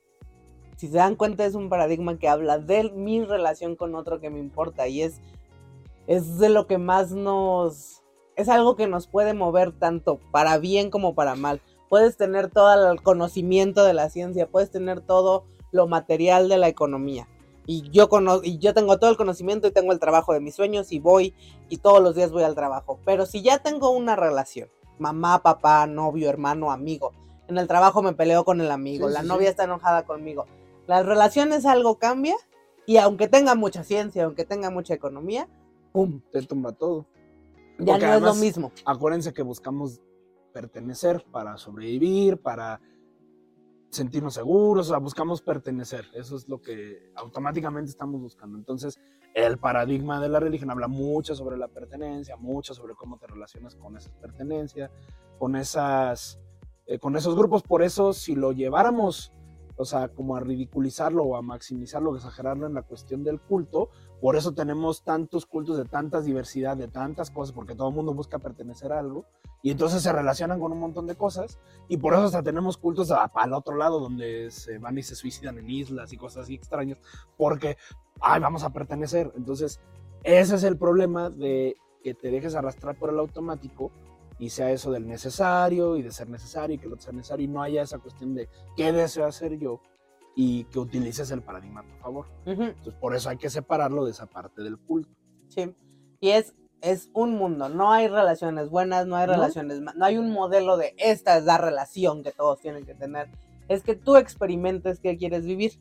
Si 0.77 0.87
se 0.87 0.97
dan 0.97 1.15
cuenta 1.15 1.45
es 1.45 1.53
un 1.55 1.69
paradigma 1.69 2.17
que 2.17 2.27
habla 2.27 2.57
de 2.57 2.91
mi 2.91 3.23
relación 3.23 3.75
con 3.75 3.93
otro 3.95 4.19
que 4.19 4.29
me 4.29 4.39
importa 4.39 4.87
y 4.87 5.01
es 5.01 5.21
es 6.07 6.37
de 6.39 6.49
lo 6.49 6.67
que 6.67 6.77
más 6.77 7.11
nos 7.11 8.01
es 8.35 8.49
algo 8.49 8.75
que 8.75 8.87
nos 8.87 9.07
puede 9.07 9.33
mover 9.33 9.71
tanto 9.71 10.19
para 10.31 10.57
bien 10.57 10.89
como 10.89 11.13
para 11.13 11.35
mal. 11.35 11.61
Puedes 11.89 12.17
tener 12.17 12.49
todo 12.49 12.91
el 12.91 13.01
conocimiento 13.01 13.83
de 13.83 13.93
la 13.93 14.09
ciencia, 14.09 14.47
puedes 14.49 14.71
tener 14.71 15.01
todo 15.01 15.45
lo 15.73 15.87
material 15.87 16.47
de 16.47 16.57
la 16.57 16.69
economía. 16.69 17.27
Y 17.65 17.89
yo, 17.91 18.07
cono 18.09 18.41
y 18.43 18.57
yo 18.59 18.73
tengo 18.73 18.97
todo 18.99 19.09
el 19.09 19.17
conocimiento 19.17 19.67
y 19.67 19.71
tengo 19.71 19.91
el 19.91 19.99
trabajo 19.99 20.33
de 20.33 20.39
mis 20.39 20.55
sueños 20.55 20.91
y 20.91 20.99
voy 20.99 21.33
y 21.69 21.77
todos 21.77 22.01
los 22.01 22.15
días 22.15 22.31
voy 22.31 22.43
al 22.43 22.55
trabajo. 22.55 22.99
Pero 23.05 23.25
si 23.25 23.41
ya 23.41 23.59
tengo 23.59 23.89
una 23.91 24.15
relación, 24.15 24.69
mamá, 24.99 25.41
papá, 25.41 25.87
novio, 25.87 26.29
hermano, 26.29 26.71
amigo, 26.71 27.11
en 27.47 27.57
el 27.57 27.67
trabajo 27.67 28.01
me 28.01 28.13
peleo 28.13 28.45
con 28.45 28.61
el 28.61 28.69
amigo, 28.71 29.07
Sí, 29.07 29.13
la 29.13 29.21
sí, 29.21 29.27
novia 29.27 29.47
sí. 29.47 29.51
está 29.51 29.63
enojada 29.63 30.03
conmigo. 30.03 30.45
Las 30.87 31.05
relaciones 31.05 31.65
algo 31.65 31.97
cambia 31.97 32.35
y 32.85 32.97
aunque 32.97 33.27
tenga 33.27 33.55
mucha 33.55 33.83
ciencia, 33.83 34.25
aunque 34.25 34.45
tenga 34.45 34.69
mucha 34.69 34.93
economía, 34.93 35.47
¡pum! 35.93 36.21
te 36.31 36.41
tumba 36.41 36.73
todo. 36.73 37.05
Ya 37.79 37.93
Porque 37.93 38.05
no 38.05 38.11
además, 38.11 38.31
es 38.31 38.37
lo 38.37 38.41
mismo. 38.45 38.71
Acuérdense 38.85 39.33
que 39.33 39.41
buscamos 39.41 40.01
pertenecer 40.51 41.25
para 41.31 41.57
sobrevivir, 41.57 42.37
para 42.37 42.81
sentirnos 43.93 44.33
seguros, 44.33 44.87
o 44.87 44.89
sea, 44.89 44.99
buscamos 44.99 45.41
pertenecer. 45.41 46.05
Eso 46.13 46.35
es 46.35 46.47
lo 46.47 46.61
que 46.61 47.11
automáticamente 47.15 47.89
estamos 47.89 48.21
buscando. 48.21 48.57
Entonces, 48.57 48.99
el 49.33 49.57
paradigma 49.57 50.19
de 50.21 50.29
la 50.29 50.39
religión 50.39 50.69
habla 50.71 50.87
mucho 50.87 51.35
sobre 51.35 51.57
la 51.57 51.67
pertenencia, 51.67 52.35
mucho 52.35 52.73
sobre 52.73 52.95
cómo 52.95 53.17
te 53.17 53.27
relacionas 53.27 53.75
con 53.75 53.97
esa 53.97 54.11
pertenencia, 54.19 54.91
con 55.39 55.55
esas, 55.55 56.39
eh, 56.85 56.99
con 56.99 57.15
esos 57.15 57.35
grupos. 57.35 57.63
Por 57.63 57.81
eso, 57.83 58.13
si 58.13 58.35
lo 58.35 58.51
lleváramos, 58.51 59.31
o 59.75 59.85
sea, 59.85 60.09
como 60.09 60.35
a 60.35 60.39
ridiculizarlo 60.39 61.23
o 61.23 61.35
a 61.35 61.41
maximizarlo, 61.41 62.15
exagerarlo 62.15 62.67
en 62.67 62.73
la 62.73 62.83
cuestión 62.83 63.23
del 63.23 63.39
culto, 63.39 63.89
por 64.21 64.35
eso 64.35 64.53
tenemos 64.53 65.03
tantos 65.03 65.45
cultos 65.45 65.77
de 65.77 65.85
tantas 65.85 66.25
diversidad, 66.25 66.77
de 66.77 66.87
tantas 66.87 67.31
cosas, 67.31 67.53
porque 67.53 67.75
todo 67.75 67.89
el 67.89 67.95
mundo 67.95 68.13
busca 68.13 68.39
pertenecer 68.39 68.93
a 68.93 68.99
algo 68.99 69.25
y 69.61 69.71
entonces 69.71 70.03
se 70.03 70.11
relacionan 70.11 70.59
con 70.59 70.71
un 70.71 70.79
montón 70.79 71.07
de 71.07 71.15
cosas 71.15 71.59
y 71.87 71.97
por 71.97 72.13
eso 72.13 72.23
hasta 72.23 72.43
tenemos 72.43 72.77
cultos 72.77 73.11
al 73.11 73.53
otro 73.53 73.75
lado 73.75 73.99
donde 73.99 74.51
se 74.51 74.77
van 74.77 74.97
y 74.97 75.03
se 75.03 75.15
suicidan 75.15 75.57
en 75.57 75.69
islas 75.69 76.11
y 76.13 76.17
cosas 76.17 76.43
así 76.43 76.55
extrañas 76.55 76.99
porque 77.37 77.77
ay 78.21 78.41
vamos 78.41 78.63
a 78.63 78.71
pertenecer. 78.71 79.31
Entonces 79.35 79.79
ese 80.23 80.55
es 80.55 80.63
el 80.63 80.77
problema 80.77 81.29
de 81.29 81.75
que 82.03 82.13
te 82.13 82.29
dejes 82.29 82.55
arrastrar 82.55 82.97
por 82.97 83.09
el 83.09 83.19
automático 83.19 83.91
y 84.39 84.49
sea 84.49 84.71
eso 84.71 84.91
del 84.91 85.07
necesario 85.07 85.95
y 85.97 86.01
de 86.01 86.11
ser 86.11 86.29
necesario 86.29 86.75
y 86.75 86.79
que 86.79 86.87
lo 86.87 86.93
otro 86.95 87.03
sea 87.05 87.13
necesario 87.13 87.45
y 87.45 87.47
no 87.47 87.61
haya 87.61 87.81
esa 87.81 87.99
cuestión 87.99 88.35
de 88.35 88.49
qué 88.75 88.91
deseo 88.91 89.25
hacer 89.25 89.57
yo 89.57 89.81
y 90.35 90.63
que 90.65 90.79
utilices 90.79 91.29
el 91.31 91.41
paradigma 91.41 91.81
a 91.81 91.83
tu 91.83 91.95
favor. 92.01 92.25
Ujú, 92.45 92.63
Entonces, 92.63 92.95
por 92.95 93.15
eso 93.15 93.29
hay 93.29 93.37
que 93.37 93.49
separarlo 93.49 94.05
de 94.05 94.11
esa 94.11 94.25
parte 94.25 94.63
del 94.63 94.77
culto. 94.79 95.13
Sí. 95.49 95.75
Y 96.19 96.29
es, 96.29 96.55
es 96.81 97.09
un 97.13 97.35
mundo. 97.37 97.69
No 97.69 97.91
hay 97.91 98.07
relaciones 98.07 98.69
buenas, 98.69 99.05
no 99.05 99.15
hay 99.15 99.27
¿No? 99.27 99.33
relaciones 99.33 99.79
malas. 99.79 99.95
No 99.95 100.05
hay 100.05 100.17
un 100.17 100.31
modelo 100.31 100.77
de 100.77 100.95
esta 100.97 101.37
es 101.37 101.43
la 101.43 101.57
relación 101.57 102.23
que 102.23 102.31
todos 102.31 102.59
tienen 102.59 102.85
que 102.85 102.95
tener. 102.95 103.29
Es 103.67 103.83
que 103.83 103.95
tú 103.95 104.17
experimentes 104.17 104.99
qué 104.99 105.17
quieres 105.17 105.45
vivir. 105.45 105.73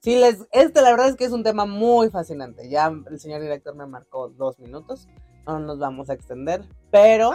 Sí, 0.00 0.14
les, 0.16 0.46
este 0.52 0.82
la 0.82 0.90
verdad 0.90 1.08
es 1.08 1.16
que 1.16 1.24
es 1.24 1.32
un 1.32 1.42
tema 1.42 1.64
muy 1.64 2.10
fascinante. 2.10 2.68
Ya 2.68 2.92
el 3.10 3.18
señor 3.18 3.40
director 3.40 3.74
me 3.74 3.86
marcó 3.86 4.28
dos 4.28 4.58
minutos. 4.58 5.08
No 5.46 5.58
nos 5.58 5.78
vamos 5.78 6.10
a 6.10 6.12
extender. 6.12 6.64
Pero 6.90 7.32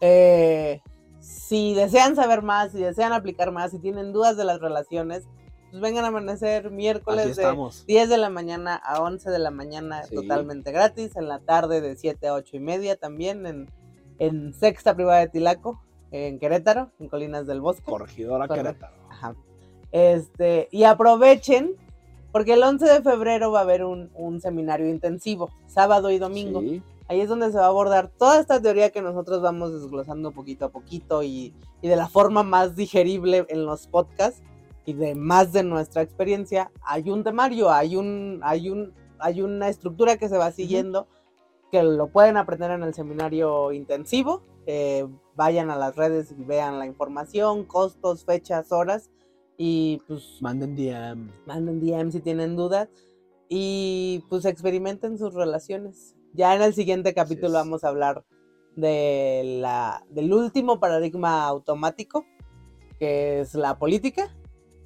eh, 0.00 0.80
si 1.20 1.74
desean 1.74 2.16
saber 2.16 2.42
más, 2.42 2.72
si 2.72 2.78
desean 2.78 3.12
aplicar 3.12 3.52
más, 3.52 3.70
si 3.70 3.78
tienen 3.78 4.12
dudas 4.12 4.36
de 4.36 4.44
las 4.44 4.60
relaciones, 4.60 5.24
pues 5.70 5.82
vengan 5.82 6.04
a 6.04 6.08
amanecer 6.08 6.70
miércoles 6.70 7.24
de 7.24 7.30
estamos. 7.32 7.84
10 7.86 8.08
de 8.08 8.18
la 8.18 8.30
mañana 8.30 8.76
a 8.76 9.02
11 9.02 9.30
de 9.30 9.38
la 9.38 9.50
mañana 9.50 10.04
Sí. 10.04 10.14
totalmente 10.14 10.72
gratis, 10.72 11.16
en 11.16 11.28
la 11.28 11.40
tarde 11.40 11.80
de 11.80 11.96
7 11.96 12.28
a 12.28 12.34
8 12.34 12.56
y 12.56 12.60
media 12.60 12.96
también 12.96 13.46
en, 13.46 13.70
en 14.18 14.54
Sexta 14.54 14.94
Privada 14.94 15.20
de 15.20 15.28
Tilaco, 15.28 15.82
en 16.12 16.38
Querétaro, 16.38 16.90
en 17.00 17.08
Colinas 17.08 17.46
del 17.46 17.60
Bosque. 17.60 17.90
Corregidora. 17.90 18.46
Querétaro. 18.48 18.94
Ajá. 19.10 19.34
Este, 19.92 20.68
y 20.70 20.84
aprovechen, 20.84 21.74
porque 22.32 22.54
el 22.54 22.62
11 22.62 22.86
de 22.86 23.02
febrero 23.02 23.50
va 23.50 23.60
a 23.60 23.62
haber 23.62 23.84
un, 23.84 24.10
un 24.14 24.40
seminario 24.40 24.88
intensivo, 24.88 25.50
sábado 25.66 26.10
y 26.10 26.18
domingo. 26.18 26.60
Sí, 26.60 26.82
Ahí 27.08 27.20
es 27.20 27.28
donde 27.28 27.52
se 27.52 27.58
va 27.58 27.64
a 27.64 27.68
abordar 27.68 28.08
toda 28.08 28.40
esta 28.40 28.60
teoría 28.60 28.90
que 28.90 29.00
nosotros 29.00 29.40
vamos 29.40 29.72
desglosando 29.72 30.32
poquito 30.32 30.64
a 30.64 30.70
poquito 30.70 31.22
y, 31.22 31.54
y 31.80 31.88
de 31.88 31.96
la 31.96 32.08
forma 32.08 32.42
más 32.42 32.74
digerible 32.74 33.46
en 33.48 33.64
los 33.64 33.86
podcasts 33.86 34.42
y 34.84 34.92
de 34.94 35.14
más 35.14 35.52
de 35.52 35.62
nuestra 35.62 36.02
experiencia. 36.02 36.70
Hay 36.82 37.10
un 37.10 37.22
temario, 37.22 37.70
hay 37.70 37.96
un, 37.96 38.40
hay 38.42 38.70
un, 38.70 38.92
hay 39.18 39.42
una 39.42 39.68
estructura 39.68 40.16
que 40.16 40.28
se 40.28 40.38
va 40.38 40.50
siguiendo 40.50 41.06
que 41.70 41.82
lo 41.82 42.08
pueden 42.08 42.36
aprender 42.36 42.70
en 42.72 42.82
el 42.82 42.94
seminario 42.94 43.72
intensivo. 43.72 44.42
Eh, 44.66 45.06
vayan 45.36 45.70
a 45.70 45.76
las 45.76 45.94
redes 45.94 46.32
y 46.36 46.42
vean 46.42 46.78
la 46.78 46.86
información, 46.86 47.64
costos, 47.64 48.24
fechas, 48.24 48.72
horas 48.72 49.10
y 49.56 50.02
pues 50.06 50.38
Manden 50.40 50.74
DM. 50.74 51.30
manden 51.46 51.80
DM 51.80 52.10
si 52.10 52.20
tienen 52.20 52.56
dudas 52.56 52.88
y 53.48 54.24
pues 54.28 54.44
experimenten 54.44 55.18
sus 55.18 55.34
relaciones. 55.34 56.15
Ya 56.36 56.54
en 56.54 56.60
el 56.60 56.74
siguiente 56.74 57.14
capítulo 57.14 57.54
vamos 57.54 57.82
a 57.82 57.88
hablar 57.88 58.22
de 58.76 59.58
la, 59.62 60.04
del 60.10 60.30
último 60.34 60.78
paradigma 60.78 61.46
automático, 61.46 62.26
que 62.98 63.40
es 63.40 63.54
la 63.54 63.78
política, 63.78 64.36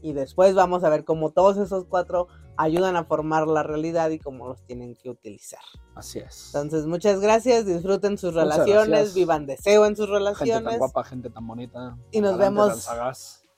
y 0.01 0.13
después 0.13 0.55
vamos 0.55 0.85
a 0.85 0.89
ver 0.91 1.05
cómo 1.05 1.31
todos 1.31 1.57
esos 1.57 1.87
cuatro 1.87 2.29
ayudan 2.57 2.95
a 2.95 3.05
formar 3.05 3.49
la 3.49 3.65
realidad 3.65 4.11
y 4.11 4.21
cómo 4.21 4.47
los 4.47 4.63
tienen 4.65 4.95
que 4.95 5.11
utilizar. 5.11 5.59
Así 5.97 6.21
es. 6.21 6.53
Entonces, 6.55 6.87
muchas 6.87 7.19
gracias, 7.19 7.67
disfruten 7.67 8.17
sus 8.17 8.33
Muchas 8.33 8.49
relaciones, 8.49 8.89
gracias. 8.89 9.15
vivan 9.15 9.47
deseo 9.47 9.87
en 9.87 9.97
sus 9.97 10.07
gente 10.07 10.13
tan 10.13 10.23
relaciones 10.37 10.79
guapa, 10.79 11.03
gente 11.03 11.31
tan 11.31 11.47
bonita. 11.49 11.97
Y 12.13 12.21
nos 12.21 12.39
vemos. 12.39 12.89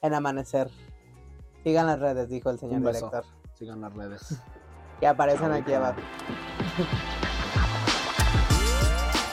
en 0.01 0.15
amanecer. 0.15 0.71
Sigan 1.63 1.87
las 1.87 2.01
redes, 2.01 2.31
dijo 2.31 2.49
el 2.49 2.59
señor 2.59 2.79
Un 2.79 2.85
beso. 2.85 3.11
director, 3.11 3.25
Sigan 3.59 3.83
las 3.83 3.93
redes. 3.93 4.39
que 4.99 5.07
aparecen 5.07 5.53
aquí 5.53 5.75
abajo. 5.75 6.01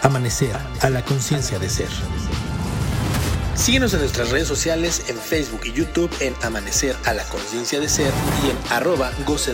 Amanecer 0.01 0.55
a 0.81 0.89
la 0.89 1.03
conciencia 1.03 1.59
de 1.59 1.69
ser. 1.69 1.89
Síguenos 3.55 3.93
en 3.93 3.99
nuestras 3.99 4.29
redes 4.29 4.47
sociales 4.47 5.03
en 5.09 5.17
Facebook 5.17 5.62
y 5.65 5.73
YouTube 5.73 6.09
en 6.21 6.33
Amanecer 6.41 6.95
a 7.05 7.13
la 7.13 7.25
conciencia 7.25 7.81
de 7.81 7.89
ser 7.89 8.13
y 8.43 8.49
en 8.49 8.57
arroba 8.71 9.12
goce 9.25 9.53